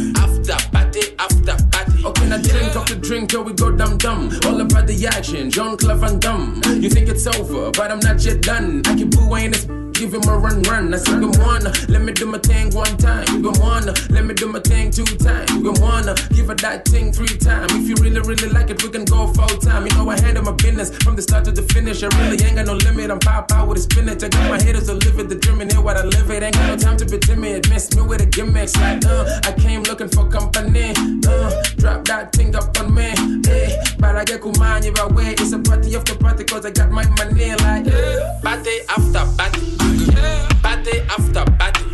now 2.31 2.39
drink 2.41 2.77
off 2.77 2.89
the 2.89 2.95
drink, 2.95 3.33
yo, 3.33 3.43
we 3.43 3.53
go 3.53 3.73
dum 3.73 3.99
dum. 3.99 4.31
All 4.47 4.61
about 4.61 4.87
the 4.87 5.07
action, 5.07 5.51
John 5.51 5.77
Clav 5.77 6.09
and 6.09 6.23
dumb. 6.23 6.63
You 6.81 6.89
think 6.89 7.09
it's 7.09 7.27
over, 7.27 7.73
but 7.73 7.91
I'm 7.91 7.99
not 7.99 8.25
yet 8.25 8.41
done. 8.41 8.83
I 8.87 8.95
keep 8.95 9.11
booing 9.11 9.51
this 9.51 9.67
give 10.01 10.15
him 10.15 10.27
a 10.31 10.39
run, 10.39 10.63
run. 10.63 10.95
I 10.95 10.97
said, 10.97 11.21
come 11.21 11.45
on, 11.45 11.63
let 11.89 12.01
me 12.01 12.13
do 12.13 12.25
my 12.25 12.39
thing 12.39 12.73
one 12.73 12.97
time. 12.97 13.27
You 13.45 13.53
on, 13.61 13.85
let 14.09 14.25
me 14.25 14.33
do 14.33 14.49
my 14.49 14.61
thing 14.61 14.91
two 14.91 15.05
times. 15.05 15.53
You 15.53 15.73
on, 15.85 16.09
give 16.33 16.49
her 16.49 16.55
that 16.55 16.89
thing 16.89 17.13
three 17.13 17.37
times. 17.37 17.71
If 17.75 17.87
you 17.87 17.95
really, 18.01 18.21
really 18.21 18.49
like 18.49 18.71
it, 18.71 18.83
we 18.83 18.89
can 18.89 19.05
go 19.05 19.27
full 19.29 19.61
time. 19.61 19.87
You 19.87 19.93
know 19.97 20.09
I 20.09 20.19
handle 20.19 20.43
my 20.43 20.53
business 20.53 20.97
from 21.05 21.17
the 21.17 21.23
start 21.23 21.45
to 21.45 21.53
the 21.53 21.63
finish. 21.75 22.03
I 22.03 22.09
really 22.17 22.43
ain't 22.43 22.57
got 22.57 22.67
no 22.67 22.75
limit. 22.81 23.11
I'm 23.11 23.19
pop 23.19 23.53
out 23.53 23.69
with 23.69 23.77
a 23.77 23.83
spinach. 23.83 24.25
I 24.25 24.29
got 24.29 24.49
my 24.49 24.63
haters 24.63 24.87
to 24.87 24.95
live 24.95 25.19
it, 25.19 25.73
hear 25.73 25.83
what 25.83 25.99
I 25.99 26.05
live 26.05 26.31
it. 26.31 26.43
Ain't 26.43 26.55
got 26.55 26.67
no 26.69 26.77
time 26.77 26.97
to 26.97 27.05
be 27.05 27.19
timid. 27.19 27.69
Miss 27.69 27.95
me 27.95 28.01
with 28.01 28.23
a 28.23 28.27
gimmicks 28.27 28.75
like, 28.77 29.05
uh, 29.05 29.41
I 29.45 29.53
came 29.53 29.83
looking 29.83 30.09
for 30.09 30.27
company. 30.31 30.95
Uh, 31.29 31.63
drop 31.77 32.07
that 32.07 32.33
thing 32.33 32.57
up 32.57 32.73
on 32.81 32.95
me. 32.95 33.13
Hey, 33.45 33.77
but 33.99 34.17
I 34.17 34.25
get 34.25 34.41
cool 34.41 34.55
man, 34.59 34.83
if 34.83 34.99
I 34.99 35.07
wait, 35.09 35.41
it's 35.41 35.53
a 35.53 35.59
party 35.59 35.95
after 35.95 36.15
party, 36.15 36.45
cause 36.45 36.65
I 36.65 36.71
got 36.71 36.91
my 36.91 37.05
money 37.21 37.55
like, 37.57 37.85
yeah. 37.85 38.41
Party 38.43 38.81
after 38.89 39.25
party. 39.37 39.90
Party 39.91 41.01
after 41.11 41.45
party. 41.59 41.85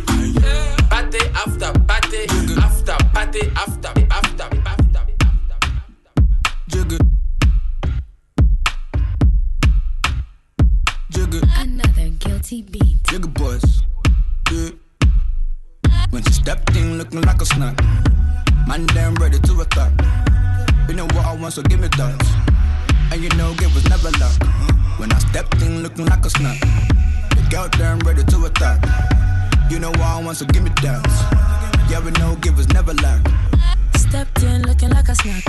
Party 0.87 1.19
after 1.33 1.73
party. 1.87 2.27
After 2.61 2.97
party 3.11 3.41
after 3.55 3.91
after 4.11 4.49
after. 4.65 5.03
Jigga. 6.69 6.97
Jigga. 11.11 11.41
Another 11.57 12.09
guilty 12.19 12.61
beat. 12.61 13.01
Jigga 13.03 13.33
boys. 13.33 13.83
Yeah. 14.51 14.69
When 16.11 16.23
she 16.23 16.33
stepped 16.33 16.75
in 16.75 16.99
looking 16.99 17.21
like 17.21 17.41
a 17.41 17.45
snack. 17.45 17.81
Man, 18.67 18.85
damn 18.87 19.15
ready 19.15 19.39
to 19.39 19.61
attack. 19.61 19.91
You 20.87 20.93
know 20.93 21.05
what 21.05 21.25
I 21.25 21.35
want, 21.35 21.53
so 21.53 21.63
give 21.63 21.79
me 21.79 21.87
that. 21.87 22.21
And 23.11 23.23
you 23.23 23.29
know, 23.29 23.53
it 23.53 23.73
was 23.73 23.89
never 23.89 24.11
luck. 24.19 24.37
When 24.99 25.11
I 25.11 25.17
stepped 25.17 25.59
in 25.63 25.81
looking 25.81 26.05
like 26.05 26.23
a 26.25 26.29
snack. 26.29 26.61
Girl 27.49 27.69
damn 27.69 27.99
ready 27.99 28.23
to 28.25 28.45
attack. 28.45 28.83
You 29.69 29.79
know 29.79 29.91
I 29.95 30.21
want, 30.21 30.37
so 30.37 30.45
give 30.45 30.63
me 30.63 30.69
that. 30.81 31.05
Yeah, 31.89 32.03
we 32.03 32.11
know, 32.11 32.35
give 32.41 32.59
us 32.59 32.67
never 32.69 32.93
lack. 32.95 33.25
Stepped 33.95 34.43
in 34.43 34.63
looking 34.63 34.89
like 34.89 35.07
a 35.07 35.15
snack. 35.15 35.43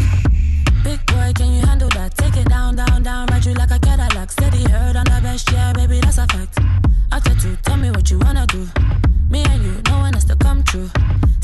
Big 0.85 1.05
boy, 1.07 1.33
can 1.35 1.53
you 1.53 1.67
handle 1.67 1.89
that? 1.91 2.15
Take 2.17 2.37
it 2.37 2.49
down, 2.49 2.77
down, 2.77 3.03
down, 3.03 3.27
ride 3.27 3.45
you 3.45 3.55
like 3.55 3.73
a 3.73 3.79
Cadillac. 3.81 4.31
Steady 4.31 4.63
heard 4.71 4.95
on 4.95 5.05
the 5.05 5.21
best, 5.23 5.51
yeah, 5.51 5.73
baby, 5.73 5.99
that's 6.01 6.19
a 6.19 6.27
fact. 6.29 6.59
After 7.11 7.35
two, 7.35 7.57
tell 7.63 7.77
me 7.77 7.91
what 7.91 8.09
you 8.11 8.19
wanna 8.21 8.47
do. 8.47 8.69
Me 9.29 9.43
and 9.45 9.63
you, 9.65 9.83
no 9.89 9.99
one 9.99 10.13
has 10.13 10.25
to 10.27 10.37
come 10.37 10.63
true. 10.63 10.89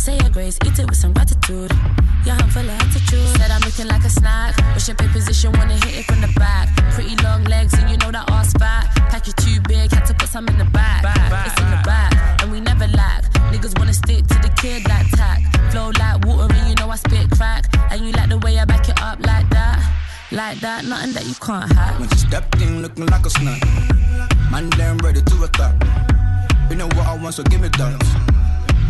Say 0.04 0.18
your 0.18 0.28
grace, 0.28 0.58
eat 0.66 0.78
it 0.78 0.86
with 0.86 0.98
some 0.98 1.14
gratitude. 1.14 1.72
Full 1.72 2.62
of 2.62 2.68
attitude. 2.68 3.26
Said 3.38 3.50
I'm 3.50 3.62
looking 3.62 3.86
like 3.86 4.04
a 4.04 4.10
snack. 4.10 4.54
Wish 4.74 4.88
your 4.88 4.96
position, 4.96 5.50
wanna 5.52 5.80
hit 5.80 6.00
it 6.00 6.04
from 6.04 6.20
the 6.20 6.30
back. 6.36 6.68
Pretty 6.92 7.16
long 7.24 7.42
legs, 7.44 7.72
and 7.72 7.88
you 7.88 7.96
know 7.96 8.10
that 8.12 8.30
ass 8.30 8.52
fat. 8.52 8.84
Pack 9.08 9.26
you 9.26 9.32
too 9.32 9.62
big, 9.62 9.90
had 9.90 10.04
to 10.04 10.12
put 10.12 10.28
some 10.28 10.46
in 10.48 10.58
the 10.58 10.66
back. 10.66 11.00
It's 11.46 11.58
in 11.58 11.70
the 11.70 11.80
back, 11.86 12.42
and 12.42 12.52
we 12.52 12.60
never 12.60 12.86
lack. 12.88 13.24
Niggas 13.50 13.78
wanna 13.78 13.94
stick 13.94 14.26
to 14.26 14.34
the 14.44 14.52
kid 14.60 14.86
like 14.90 15.08
tack. 15.12 15.40
Flow 15.72 15.90
like 15.98 16.22
water, 16.26 16.52
and 16.52 16.68
you 16.68 16.74
know 16.74 16.90
I 16.90 16.96
spit 16.96 17.30
crack. 17.30 17.64
And 17.90 18.04
you 18.04 18.12
like 18.12 18.28
the 18.28 18.36
way 18.36 18.58
I 18.58 18.66
back 18.66 18.86
it 18.86 19.00
up 19.00 19.24
like 19.24 19.48
that. 19.56 19.80
Like 20.30 20.60
that, 20.60 20.84
nothing 20.84 21.14
that 21.14 21.24
you 21.24 21.34
can't 21.40 21.72
hack. 21.72 21.98
When 21.98 22.10
she 22.10 22.18
stepped 22.18 22.60
in 22.60 22.82
looking 22.82 23.06
like 23.06 23.24
a 23.24 23.30
snack. 23.30 23.62
Man, 24.50 24.68
damn 24.76 24.98
ready 24.98 25.22
to 25.22 25.44
attack. 25.44 25.74
You 26.68 26.76
know 26.76 26.88
what 26.88 27.06
I 27.06 27.16
want, 27.16 27.36
so 27.36 27.42
give 27.44 27.62
me 27.62 27.68
that. 27.68 28.43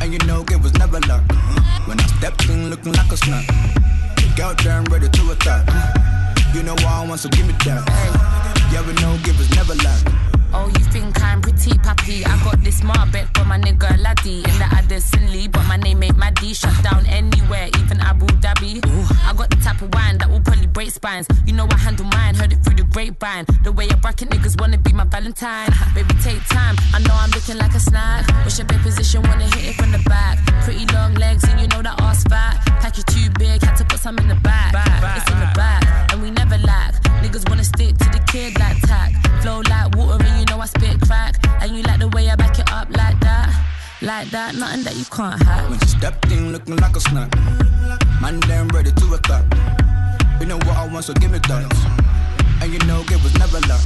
And 0.05 0.13
you 0.13 0.19
know 0.29 0.45
it 0.51 0.61
was 0.63 0.75
never 0.75 1.01
luck. 1.09 1.25
Uh-huh. 1.31 1.89
When 1.89 1.99
I 1.99 2.05
stepped 2.19 2.47
in 2.51 2.69
looking 2.69 2.93
like 2.93 3.11
a 3.11 3.17
snack. 3.17 3.49
Girl, 4.37 4.53
damn 4.53 4.85
ready 4.93 5.09
to 5.09 5.31
attack. 5.33 5.67
Uh-huh. 5.67 6.53
You 6.53 6.63
know 6.63 6.77
I 6.87 7.07
want, 7.09 7.21
so 7.21 7.31
give 7.31 7.47
me 7.47 7.55
that. 7.65 7.89
Uh-huh. 7.89 8.69
Yeah, 8.71 8.87
we 8.87 8.93
know 9.01 9.17
give 9.25 9.39
was 9.39 9.49
never 9.57 9.73
luck. 9.81 10.05
Oh, 10.53 10.69
you 10.69 10.85
think 10.93 11.19
I'm 11.23 11.41
pretty 11.41 11.79
pappy? 11.79 12.23
I 12.23 12.37
got 12.45 12.63
this 12.63 12.83
Marbet 12.83 13.35
for 13.35 13.47
my 13.47 13.59
nigga 13.59 13.99
Laddie. 13.99 14.45
In 14.45 14.55
the 14.61 14.69
others 14.77 15.05
silly, 15.05 15.49
but 15.49 15.65
my 15.67 15.79
name 15.79 16.03
ain't 16.03 16.19
Maddie. 16.19 16.53
Shut 16.53 16.77
down 16.85 17.07
anywhere, 17.07 17.71
even 17.81 17.99
Abu 18.01 18.27
Dhabi. 18.45 18.85
I 19.25 19.33
got 19.33 19.49
the 19.49 19.57
type 19.57 19.81
of 19.81 19.93
wine 19.95 20.19
that 20.19 20.29
break 20.75 20.91
spines. 20.91 21.27
You 21.47 21.55
know 21.55 21.67
I 21.71 21.79
handle 21.79 22.05
mine, 22.07 22.35
heard 22.35 22.53
it 22.53 22.59
through 22.63 22.75
the 22.75 22.83
grapevine. 22.83 23.47
The 23.63 23.73
way 23.73 23.89
I 23.89 23.95
bracket 23.95 24.29
niggas 24.29 24.61
wanna 24.61 24.77
be 24.77 24.93
my 24.93 25.05
Valentine. 25.05 25.71
Baby, 25.95 26.15
take 26.21 26.45
time. 26.49 26.77
I 26.93 26.99
know 26.99 27.15
I'm 27.15 27.31
looking 27.31 27.57
like 27.57 27.75
a 27.75 27.81
snack. 27.81 28.27
Wish 28.45 28.59
your 28.59 28.67
bed 28.67 28.83
position, 28.83 29.23
wanna 29.23 29.45
hit 29.55 29.65
it 29.71 29.77
from 29.77 29.93
the 29.93 30.03
back. 30.11 30.45
Pretty 30.65 30.85
long 30.93 31.15
legs, 31.15 31.45
and 31.45 31.61
you 31.61 31.69
know 31.69 31.81
that 31.81 31.99
ass 32.03 32.25
fat. 32.25 32.59
Pack 32.83 32.99
you 32.99 33.05
too 33.05 33.31
big, 33.39 33.63
had 33.63 33.77
to 33.77 33.85
put 33.85 34.01
some 34.01 34.19
in 34.19 34.29
the 34.29 34.35
back. 34.35 34.75
It's 35.17 35.31
in 35.31 35.39
the 35.39 35.51
back, 35.55 36.13
and 36.13 36.21
we 36.21 36.31
never 36.31 36.59
lack. 36.59 37.01
Niggas 37.23 37.49
wanna 37.49 37.65
stick 37.65 37.97
to 37.97 38.09
the 38.11 38.21
kid 38.27 38.59
like 38.59 38.79
tack. 38.83 39.13
Flow 39.41 39.63
like 39.71 39.95
water, 39.97 40.25
and 40.27 40.41
you 40.41 40.45
know 40.47 40.61
I 40.61 40.67
spit 40.67 41.01
crack. 41.03 41.37
And 41.63 41.77
you 41.77 41.83
like 41.85 42.01
the 42.01 42.09
way 42.09 42.29
I 42.29 42.35
back 42.35 42.59
it 42.59 42.71
up 42.73 42.89
like 42.91 43.19
that. 43.21 43.49
Like 44.03 44.29
that, 44.31 44.57
nothing 44.57 44.83
that 44.83 44.97
you 44.97 45.05
can't 45.05 45.41
hack. 45.41 45.71
When 45.71 45.79
she 45.79 45.87
stepped 45.87 46.31
in 46.33 46.53
looking 46.53 46.77
like 46.77 46.97
a 46.97 47.01
snack. 47.01 47.33
Man, 48.21 48.41
damn 48.41 48.69
ready 48.69 48.91
to 48.91 49.15
attack. 49.15 49.45
You 50.41 50.47
know 50.47 50.57
what 50.57 50.77
I 50.77 50.87
want, 50.87 51.05
so 51.05 51.13
give 51.15 51.31
me 51.31 51.39
that. 51.39 51.73
And 52.63 52.73
you 52.73 52.79
know 52.87 53.01
it 53.01 53.23
was 53.23 53.35
never 53.39 53.61
luck. 53.69 53.81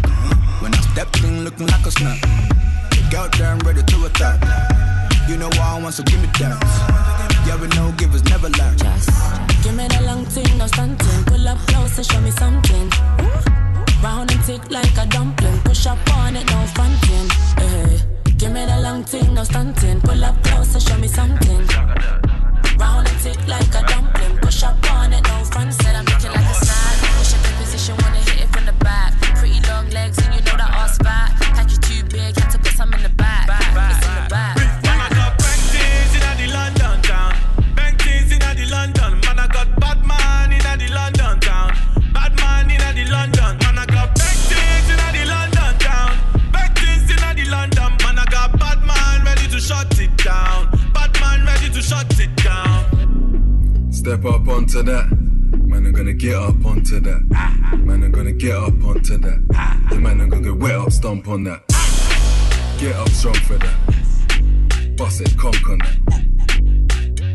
When 0.61 0.75
I 0.75 0.81
stepped 0.93 1.23
in 1.23 1.45
looking 1.45 1.67
like 1.67 1.87
a 1.87 1.91
snack. 1.91 2.21
Girl, 3.11 3.29
damn 3.33 3.59
ready 3.61 3.83
to 3.83 4.07
attack. 4.07 4.43
You 5.29 5.37
know 5.37 5.49
what 5.49 5.61
I 5.61 5.81
want, 5.83 5.95
so 5.95 6.03
give 6.03 6.21
me 6.21 6.29
that. 6.39 6.59
Yeah, 7.47 7.61
we 7.61 7.69
know 7.69 7.93
give 7.97 8.15
us 8.15 8.25
never 8.25 8.51
luck. 8.51 8.77
Give 9.63 9.75
me 9.75 9.87
the 9.89 10.03
long 10.05 10.25
thing, 10.27 10.59
no 10.59 10.67
stunting. 10.67 11.25
Pull 11.25 11.49
up 11.49 11.59
close 11.69 11.97
and 11.99 12.07
show 12.07 12.21
me 12.21 12.31
something. 12.31 12.91
Round 14.03 14.31
and 14.31 14.45
thick 14.45 14.71
like 14.71 14.97
a 14.97 15.07
dumpling. 15.07 15.59
Push 15.61 15.87
up 15.87 15.99
on 16.17 16.37
it, 16.37 16.47
no 16.47 16.67
fronting. 16.75 17.29
Hey. 17.57 18.01
Give 18.39 18.53
me 18.53 18.65
the 18.65 18.81
long 18.81 19.05
thing, 19.05 19.35
no 19.35 19.45
stunting. 19.45 20.01
Pull 20.01 20.25
up 20.25 20.43
close 20.45 20.73
and 20.75 20.83
show 20.83 20.97
me 20.99 21.09
something. 21.09 21.67
Round 22.79 23.09
and 23.09 23.19
thick 23.19 23.47
like 23.49 23.75
a 23.75 23.83
dumpling. 23.87 24.39
Push 24.39 24.63
up 24.63 24.93
on 24.93 25.13
it, 25.13 25.28
Step 53.99 54.25
up 54.27 54.47
onto 54.47 54.81
that. 54.85 55.11
Man, 55.11 55.85
I'm 55.85 55.93
gonna 55.93 56.13
get 56.13 56.37
up 56.37 56.65
onto 56.65 57.01
that. 57.01 57.21
Man, 57.85 58.05
I'm 58.05 58.13
gonna 58.13 58.31
get 58.31 58.55
up 58.55 58.73
onto 58.85 59.19
that. 59.19 59.91
Man, 59.99 60.21
I'm 60.21 60.29
gonna 60.29 60.41
get 60.41 60.57
wet 60.57 60.77
up, 60.77 60.93
stomp 60.93 61.27
on 61.27 61.43
that. 61.45 61.67
Get 62.79 62.95
up 62.95 63.09
strong 63.09 63.35
for 63.35 63.59
that. 63.59 64.97
Bust 64.97 65.21
it, 65.21 65.37
conk 65.37 65.69
on 65.69 65.79
that. 65.79 65.99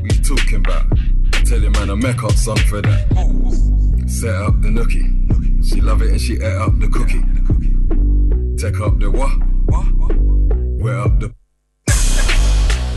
You 0.04 0.23
talking 0.23 0.60
about? 0.65 0.86
I 1.34 1.43
tell 1.43 1.60
you, 1.62 1.69
man, 1.71 1.89
I 1.89 1.95
make 1.95 2.23
up 2.23 2.32
song 2.32 2.56
for 2.56 2.82
that. 2.82 3.10
Set 4.08 4.34
up 4.34 4.62
the 4.62 4.69
nookie. 4.69 5.67
She 5.67 5.82
love 5.82 6.02
it 6.02 6.12
and 6.12 6.21
she 6.21 6.36
ate 6.36 6.43
up 6.43 6.80
the 6.80 6.88
cookie. 6.88 7.23
Take 8.56 8.80
up 8.80 8.99
the 8.99 9.12
what? 9.12 9.38
Wet 10.82 10.95
up 10.95 11.19
the. 11.19 11.36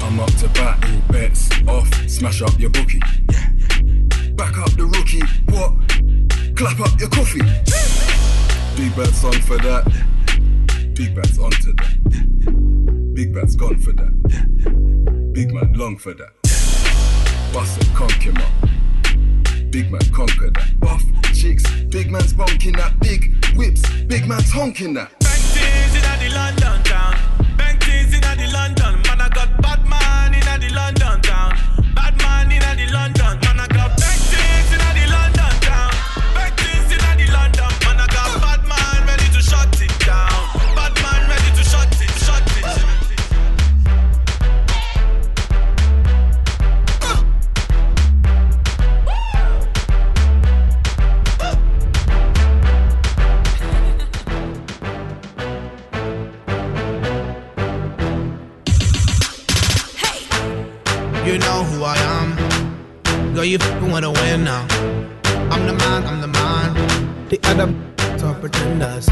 I'm 0.03 0.21
up 0.21 0.33
to 0.37 0.49
battle, 0.51 1.01
bets 1.11 1.51
off, 1.67 1.93
smash 2.09 2.41
up 2.43 2.57
your 2.61 2.71
bookie. 2.71 3.01
Back 4.37 4.59
up 4.59 4.71
the 4.73 4.85
rookie, 4.85 5.23
what? 5.53 5.73
Clap 6.57 6.81
up 6.81 7.01
your 7.01 7.09
coffee. 7.09 7.41
Big 8.77 8.95
bad 8.95 9.15
song 9.15 9.41
for 9.43 9.57
that. 9.59 9.85
Big 10.95 11.15
bad's 11.15 11.39
onto 11.39 11.73
that. 11.73 13.15
Big 13.15 13.35
bad's 13.35 13.57
gone 13.57 13.79
for 13.79 13.93
that. 13.93 15.33
Big 15.33 15.53
man 15.53 15.73
long 15.75 15.97
for 15.97 16.15
that. 16.15 16.33
Bust 17.53 17.81
it, 17.81 17.89
conk 17.95 18.23
him 18.23 18.37
up. 18.37 18.53
Big 19.71 19.91
man 19.91 20.01
conquer 20.13 20.51
that. 20.51 20.81
Buff 20.81 21.03
chicks, 21.35 21.65
big 21.91 22.11
man's 22.11 22.33
bonking 22.33 22.77
that. 22.77 22.99
Big 23.01 23.35
whips, 23.57 23.83
big 24.05 24.27
man's 24.27 24.51
honking 24.51 24.95
that. 24.95 25.19
Bank 25.21 25.41
things 25.57 25.95
in 25.97 26.03
the 26.03 26.35
London 26.35 26.83
town. 26.85 27.15
Bank 27.57 27.83
things 27.83 28.15
in 28.15 28.21
the 28.21 28.51
London. 28.53 29.01
Man, 29.03 29.21
I 29.21 29.29
got 29.31 29.61
bad 29.63 29.87
man 29.89 30.35
in 30.35 30.61
the 30.61 30.75
London 30.75 31.21
town. 31.23 31.57
Bad 31.95 32.17
man 32.19 32.53
in 32.53 32.61
the 32.61 32.93
London. 32.93 33.41
Man, 33.41 33.56
You 61.27 61.39
know 61.39 61.65
who 61.65 61.83
I 61.83 61.97
am. 61.97 63.35
Girl, 63.35 63.45
you 63.45 63.59
fucking 63.59 63.91
wanna 63.91 64.13
win 64.13 64.45
now. 64.45 64.65
I'm 65.51 65.67
the 65.67 65.73
man, 65.73 66.07
I'm 66.07 66.21
the 66.21 66.29
man. 66.29 67.29
The 67.29 67.41
other 67.51 67.75
are 68.25 68.35
pretenders. 68.35 69.09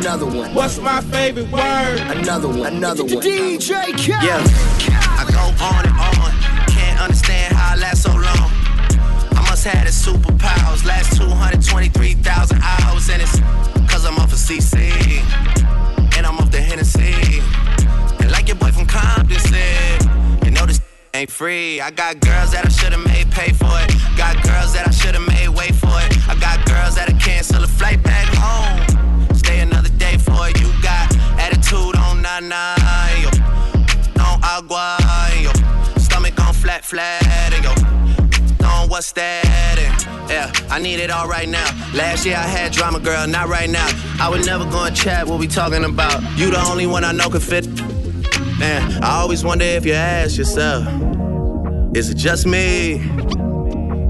Another 0.00 0.24
one. 0.24 0.54
What's 0.54 0.78
my 0.78 1.02
favorite 1.02 1.52
word? 1.52 2.00
Another 2.08 2.48
one. 2.48 2.74
Another 2.74 3.04
one. 3.04 3.22
DJ 3.22 3.92
Khaled. 3.92 4.48
Yeah, 4.80 4.96
I 5.20 5.28
go 5.28 5.44
on 5.62 5.84
and 5.84 5.92
on. 5.92 6.32
Can't 6.72 6.98
understand 7.02 7.52
how 7.54 7.74
I 7.74 7.76
last 7.76 8.04
so 8.04 8.08
long. 8.08 8.48
I 9.36 9.44
must 9.46 9.62
have 9.66 9.84
the 9.84 9.92
superpowers. 9.92 10.86
Last 10.86 11.18
223,000 11.18 12.62
hours, 12.62 13.10
and 13.10 13.20
it's 13.20 13.40
cause 13.92 14.06
I'm 14.06 14.16
off 14.16 14.32
of 14.32 14.38
CC. 14.38 14.88
And 16.16 16.26
I'm 16.26 16.38
off 16.38 16.50
the 16.50 16.62
Hennessy. 16.62 17.42
And 18.22 18.32
like 18.32 18.48
your 18.48 18.56
boy 18.56 18.72
from 18.72 18.86
Compton 18.86 19.38
said, 19.38 20.00
you 20.46 20.50
know 20.50 20.64
this 20.64 20.80
ain't 21.14 21.30
free. 21.30 21.82
I 21.82 21.90
got 21.90 22.20
girls 22.20 22.52
that 22.52 22.64
I 22.64 22.70
should've 22.70 23.04
made 23.04 23.30
pay 23.32 23.52
for 23.52 23.68
it. 23.84 23.92
Got 24.16 24.42
girls 24.44 24.72
that 24.72 24.88
I 24.88 24.92
should've 24.92 25.28
made 25.28 25.50
wait 25.50 25.74
for 25.74 25.92
it. 25.92 26.16
I 26.26 26.40
got 26.40 26.64
girls 26.64 26.94
that'll 26.94 27.18
cancel 27.18 27.62
a 27.62 27.66
flight 27.66 28.02
back 28.02 28.28
home. 28.32 28.79
It. 30.44 30.60
You 30.60 30.70
got 30.82 31.14
attitude 31.38 31.96
on 31.96 32.22
nine 32.22 32.50
yo. 33.22 33.30
On 34.22 34.40
agua, 34.42 34.96
yo. 35.42 35.52
Stomach 35.98 36.38
on 36.40 36.54
flat, 36.54 36.84
flat, 36.84 37.26
and 37.26 37.64
yo. 37.64 38.66
On 38.66 38.88
what's 38.88 39.12
that? 39.12 39.70
Yeah, 40.28 40.52
I 40.70 40.78
need 40.78 41.00
it 41.00 41.10
all 41.10 41.26
right 41.28 41.48
now. 41.48 41.66
Last 41.92 42.24
year 42.24 42.36
I 42.36 42.46
had 42.46 42.72
drama, 42.72 43.00
girl, 43.00 43.26
not 43.26 43.48
right 43.48 43.68
now. 43.68 43.88
I 44.20 44.28
would 44.30 44.46
never 44.46 44.64
go 44.64 44.84
and 44.84 44.96
chat 44.96 45.26
what 45.26 45.40
we 45.40 45.46
talking 45.46 45.84
about. 45.84 46.22
You 46.38 46.50
the 46.50 46.64
only 46.70 46.86
one 46.86 47.04
I 47.04 47.12
know 47.12 47.28
could 47.28 47.42
fit. 47.42 47.66
Man, 48.58 49.02
I 49.02 49.20
always 49.20 49.44
wonder 49.44 49.64
if 49.64 49.84
you 49.84 49.94
ask 49.94 50.38
yourself, 50.38 50.86
is 51.96 52.10
it 52.10 52.16
just 52.16 52.46
me? 52.46 53.00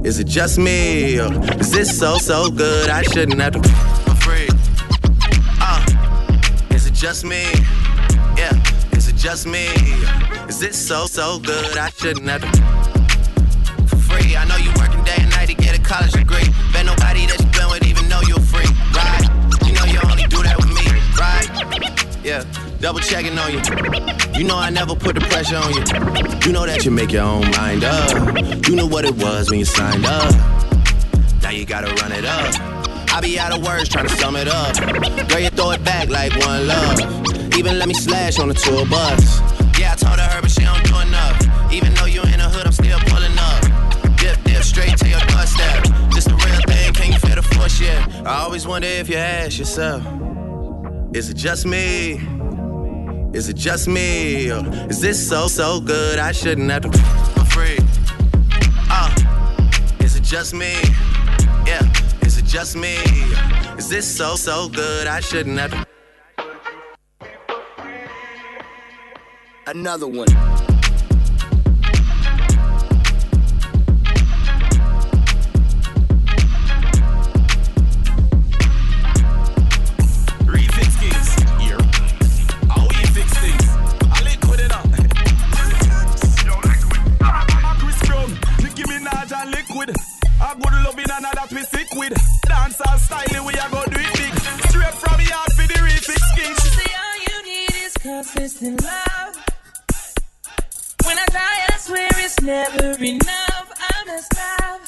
Is 0.05 0.19
it 0.19 0.27
just 0.27 0.59
me? 0.59 1.19
Or 1.19 1.33
is 1.59 1.71
this 1.71 1.99
so, 1.99 2.19
so 2.19 2.51
good? 2.51 2.90
I 2.90 3.03
shouldn't 3.03 3.40
have 3.40 3.55
to 3.55 3.89
just 7.01 7.25
me? 7.25 7.45
Yeah, 8.37 8.53
is 8.93 9.09
it 9.09 9.17
just 9.17 9.47
me? 9.47 9.69
Is 10.51 10.61
this 10.61 10.77
so, 10.77 11.07
so 11.07 11.39
good? 11.39 11.79
I 11.79 11.89
shouldn't 11.89 12.29
have 12.29 12.43
for 13.89 13.97
free. 13.97 14.37
I 14.37 14.45
know 14.45 14.57
you 14.57 14.71
working 14.77 15.03
day 15.05 15.17
and 15.17 15.31
night 15.31 15.47
to 15.47 15.55
get 15.55 15.79
a 15.79 15.81
college 15.81 16.13
degree. 16.13 16.45
Bet 16.75 16.85
nobody 16.85 17.25
that 17.25 17.41
you 17.41 17.47
been 17.59 17.71
with 17.71 17.87
even 17.87 18.07
know 18.07 18.21
you're 18.29 18.39
free, 18.39 18.69
right? 18.93 19.25
You 19.67 19.73
know 19.73 19.85
you 19.87 19.99
only 20.11 20.25
do 20.25 20.43
that 20.43 20.59
with 20.59 20.69
me, 20.69 20.85
right? 21.17 22.23
Yeah, 22.23 22.45
double 22.81 23.01
checking 23.01 23.39
on 23.39 23.51
you. 23.51 23.63
You 24.39 24.45
know 24.47 24.59
I 24.59 24.69
never 24.69 24.95
put 24.95 25.15
the 25.15 25.23
pressure 25.23 25.57
on 25.57 25.73
you. 25.73 26.47
You 26.47 26.53
know 26.53 26.67
that 26.67 26.85
you 26.85 26.91
make 26.91 27.13
your 27.13 27.25
own 27.25 27.51
mind 27.53 27.83
up. 27.83 28.69
You 28.69 28.77
knew 28.77 28.87
what 28.87 29.07
it 29.07 29.15
was 29.15 29.49
when 29.49 29.59
you 29.59 29.65
signed 29.65 30.05
up. 30.05 30.35
Now 31.41 31.49
you 31.49 31.65
gotta 31.65 31.95
run 32.03 32.13
it 32.13 32.27
up. 32.27 32.70
I 33.12 33.20
be 33.20 33.38
out 33.38 33.53
of 33.53 33.64
words 33.64 33.88
trying 33.88 34.07
to 34.07 34.16
sum 34.16 34.37
it 34.37 34.46
up. 34.46 34.77
Girl, 35.29 35.40
you 35.40 35.51
throw 35.51 35.73
it 35.73 35.85
back 35.85 36.09
like 36.09 36.33
one 36.46 36.68
love. 36.68 37.01
Even 37.59 37.79
let 37.79 37.88
me 37.88 37.94
slash 37.94 38.38
on 38.38 38.49
the 38.49 38.55
tour 38.55 38.87
bus. 38.87 39.40
Yeah, 39.79 39.92
I 39.92 39.96
told 39.96 40.20
her, 40.20 40.40
but 40.40 40.51
she 40.51 40.61
don't 40.61 40.83
do 40.85 40.96
enough. 41.01 41.73
Even 41.73 41.92
though 41.94 42.07
you 42.07 42.23
in 42.23 42.38
the 42.38 42.49
hood, 42.49 42.66
I'm 42.66 42.73
still 42.73 42.99
pulling 43.07 43.37
up. 43.37 44.16
Dip, 44.16 44.42
dip, 44.44 44.62
straight 44.62 44.96
to 44.99 45.09
your 45.09 45.20
doorstep. 45.27 45.85
Just 46.12 46.29
a 46.29 46.37
real 46.37 46.61
thing, 46.68 46.94
can 46.94 47.12
you 47.12 47.18
feel 47.18 47.35
the 47.35 47.42
force 47.42 47.81
yet? 47.81 48.09
I 48.25 48.42
always 48.42 48.66
wonder 48.66 48.87
if 48.87 49.09
you 49.09 49.16
ask 49.16 49.59
yourself, 49.59 50.03
is 51.12 51.31
it 51.31 51.37
just 51.37 51.66
me? 51.66 52.20
Is 53.33 53.49
it 53.49 53.57
just 53.57 53.88
me? 53.88 54.46
Is 54.88 55.01
this 55.01 55.29
so, 55.29 55.49
so 55.49 55.81
good? 55.81 56.18
I 56.18 56.31
shouldn't 56.33 56.70
have 56.70 56.83
to 56.83 56.92
for 56.92 57.44
free. 57.44 57.79
Uh, 58.88 59.14
is 60.01 60.14
it 60.16 60.23
just 60.23 60.55
me? 60.55 60.77
Just 62.51 62.75
me? 62.75 62.97
Is 63.79 63.89
this 63.89 64.05
so, 64.05 64.35
so 64.35 64.69
good? 64.69 65.07
I 65.07 65.21
shouldn't 65.21 65.61
have. 65.61 65.87
Another 69.68 70.09
one. 70.09 70.27
Consistent 98.03 98.82
love. 98.82 99.36
When 101.05 101.18
I 101.18 101.26
die, 101.26 101.61
I 101.68 101.76
swear 101.78 102.09
it's 102.16 102.40
never 102.40 102.96
enough. 103.03 103.72
I 103.76 104.05
must 104.07 104.32
stop. 104.32 104.80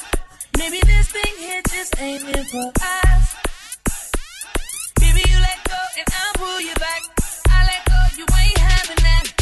Maybe 0.57 0.79
this 0.85 1.09
thing 1.09 1.33
here 1.37 1.61
just 1.69 2.01
ain't 2.01 2.23
meant 2.23 2.49
for 2.49 2.71
us. 2.81 3.35
Baby, 4.99 5.21
you 5.29 5.39
let 5.39 5.63
go 5.63 5.79
and 5.97 6.07
I'll 6.09 6.33
pull 6.33 6.61
you 6.61 6.73
back. 6.75 7.01
I 7.49 7.65
let 7.65 7.85
go, 7.85 8.17
you 8.17 8.25
ain't 8.41 8.57
having 8.57 9.03
that. 9.03 9.32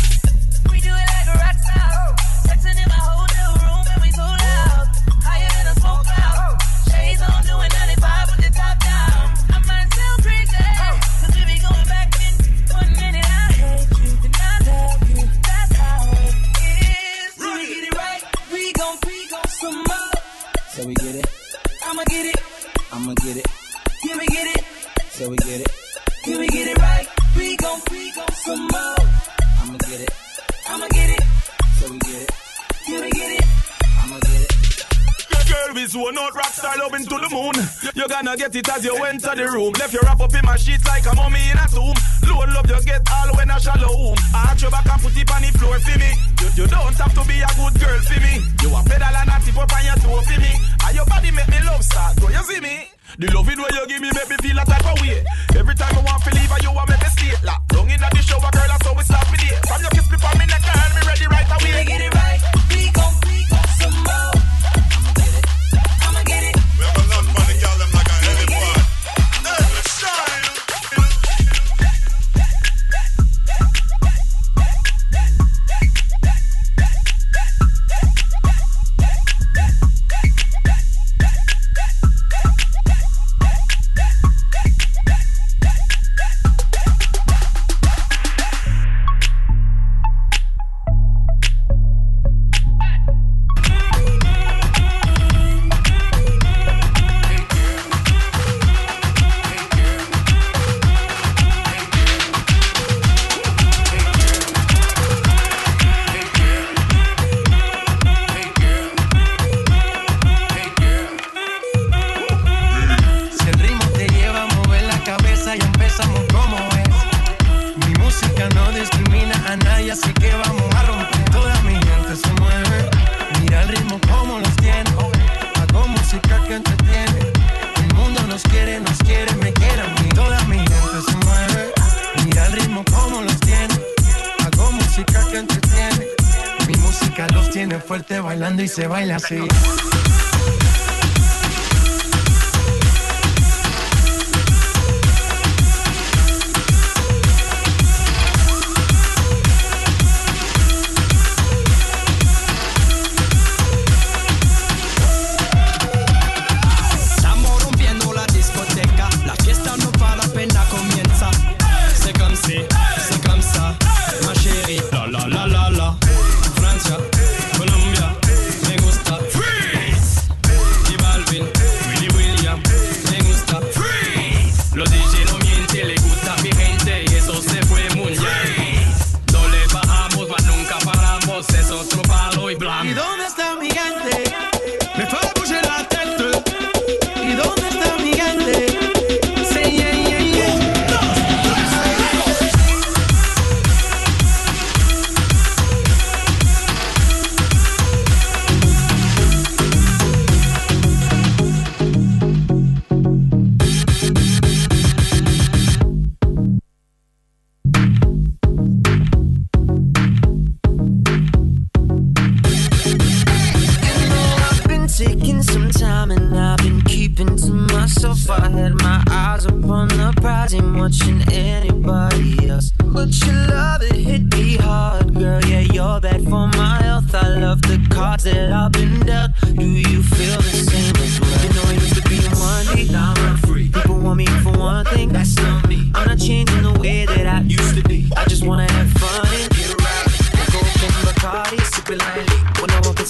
Moon. 37.31 37.55
You're 37.95 38.11
gonna 38.11 38.35
get 38.35 38.55
it 38.55 38.69
as 38.69 38.83
you 38.83 38.95
enter 39.03 39.33
the 39.35 39.47
room. 39.47 39.71
Left 39.79 39.93
your 39.93 40.03
wrap 40.03 40.19
up 40.19 40.35
in 40.35 40.43
my 40.45 40.57
sheets 40.59 40.85
like 40.85 41.07
a 41.07 41.15
mummy 41.15 41.39
in 41.49 41.57
a 41.57 41.65
tomb. 41.71 41.95
Load 42.27 42.51
love 42.51 42.67
you 42.67 42.79
get 42.83 43.01
all 43.07 43.31
when 43.35 43.49
I 43.49 43.57
shallow 43.57 43.87
home. 43.87 44.19
Arch 44.35 44.61
your 44.61 44.71
back 44.71 44.85
and 44.85 45.01
put 45.01 45.15
it 45.15 45.31
on 45.31 45.41
the 45.41 45.49
floor 45.57 45.79
for 45.79 45.97
me. 45.97 46.11
You, 46.43 46.47
you 46.59 46.65
don't 46.67 46.95
have 46.99 47.13
to 47.15 47.23
be 47.25 47.39
a 47.39 47.51
good 47.55 47.75
girl 47.79 47.99
for 48.03 48.19
me. 48.19 48.33
You 48.61 48.69
a 48.75 48.79
pedal 48.83 49.15
and 49.15 49.31
a 49.31 49.37
tip 49.39 49.57
up 49.57 49.71
on 49.71 49.83
your 49.87 49.97
toe 50.03 50.21
for 50.21 50.39
me. 50.39 50.51
And 50.83 50.93
your 50.93 51.07
body 51.07 51.31
make 51.31 51.49
me 51.49 51.59
love 51.63 51.83
start. 51.83 52.19
Do 52.19 52.27
you 52.27 52.43
see 52.43 52.59
me? 52.59 52.91
The 53.17 53.27
loving 53.31 53.59
way 53.59 53.71
you 53.75 53.85
give 53.87 54.01
me 54.01 54.11
make 54.11 54.29
me 54.29 54.37
feel 54.43 54.59
a 54.59 54.63
type 54.67 54.87
of 54.87 54.97
way. 55.01 55.23
Every 55.55 55.75
time 55.75 55.95
I 55.95 56.01
want 56.03 56.23
to 56.23 56.31
leave, 56.35 56.51
I 56.51 56.59
you 56.63 56.71
want 56.71 56.89
me 56.91 56.95
to 56.99 57.09
stay. 57.11 57.33
Lock 57.47 57.63
down 57.67 57.89
in 57.91 57.99
the 57.99 58.21
shower, 58.23 58.51
girl, 58.51 58.67
that's 58.67 58.87
how 58.87 58.95
we 58.95 59.03
start 59.03 59.27
with 59.31 59.43
it. 59.43 59.55
From 59.67 59.79
your 59.81 59.91
kiss 59.91 60.07
me 60.11 60.17
on 60.19 60.35
me 60.39 60.45
neck, 60.47 60.63
girl, 60.63 60.89
me 60.95 61.01
ready 61.07 61.27
right 61.27 61.49
away. 61.51 61.85
Get 61.85 62.01
it 62.01 62.13
right? 62.15 62.50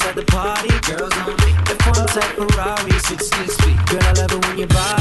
at 0.08 0.16
the 0.16 0.26
party, 0.26 0.70
girls 0.90 1.14
on 1.26 1.36
me. 1.44 1.52
F1 1.66 2.08
type 2.14 2.36
Ferrari, 2.36 2.92
16 2.92 3.48
speed. 3.48 3.78
Girl, 3.88 4.04
I 4.04 4.14
love 4.14 4.32
it 4.32 4.46
when 4.48 4.58
you 4.58 4.68
buy. 4.68 5.01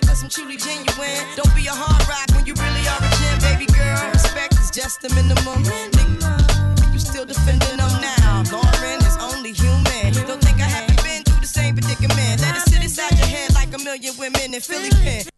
I'm 0.21 0.29
truly 0.29 0.55
genuine. 0.55 1.17
Don't 1.35 1.53
be 1.55 1.65
a 1.65 1.73
hard 1.73 2.07
rock 2.07 2.29
when 2.35 2.45
you 2.45 2.53
really 2.53 2.85
are 2.85 3.01
a 3.01 3.09
gem, 3.17 3.41
baby 3.41 3.65
girl. 3.73 3.97
Respect 4.13 4.53
is 4.59 4.69
just 4.69 5.01
the 5.01 5.09
minimum. 5.15 5.63
Nigga, 5.65 6.93
you 6.93 6.99
still 6.99 7.25
defending 7.25 7.77
them 7.77 7.93
now. 8.01 8.43
Lauryn 8.53 9.01
is 9.01 9.17
only 9.17 9.51
human. 9.51 10.13
Don't 10.27 10.41
think 10.41 10.61
I 10.61 10.69
haven't 10.69 11.01
been 11.01 11.23
through 11.23 11.41
the 11.41 11.47
same 11.47 11.73
predicament. 11.73 12.41
Let 12.41 12.55
it 12.55 12.69
sit 12.69 12.83
inside 12.83 13.17
your 13.17 13.27
head 13.27 13.53
like 13.55 13.73
a 13.73 13.79
million 13.79 14.13
women 14.17 14.53
in 14.53 14.61
Philly 14.61 14.91
Penn. 14.91 15.30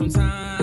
on 0.00 0.08
time. 0.10 0.57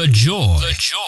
The 0.00 0.06
joy. 0.06 0.56
The 0.60 0.74
joy. 0.78 0.99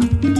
On 0.00 0.39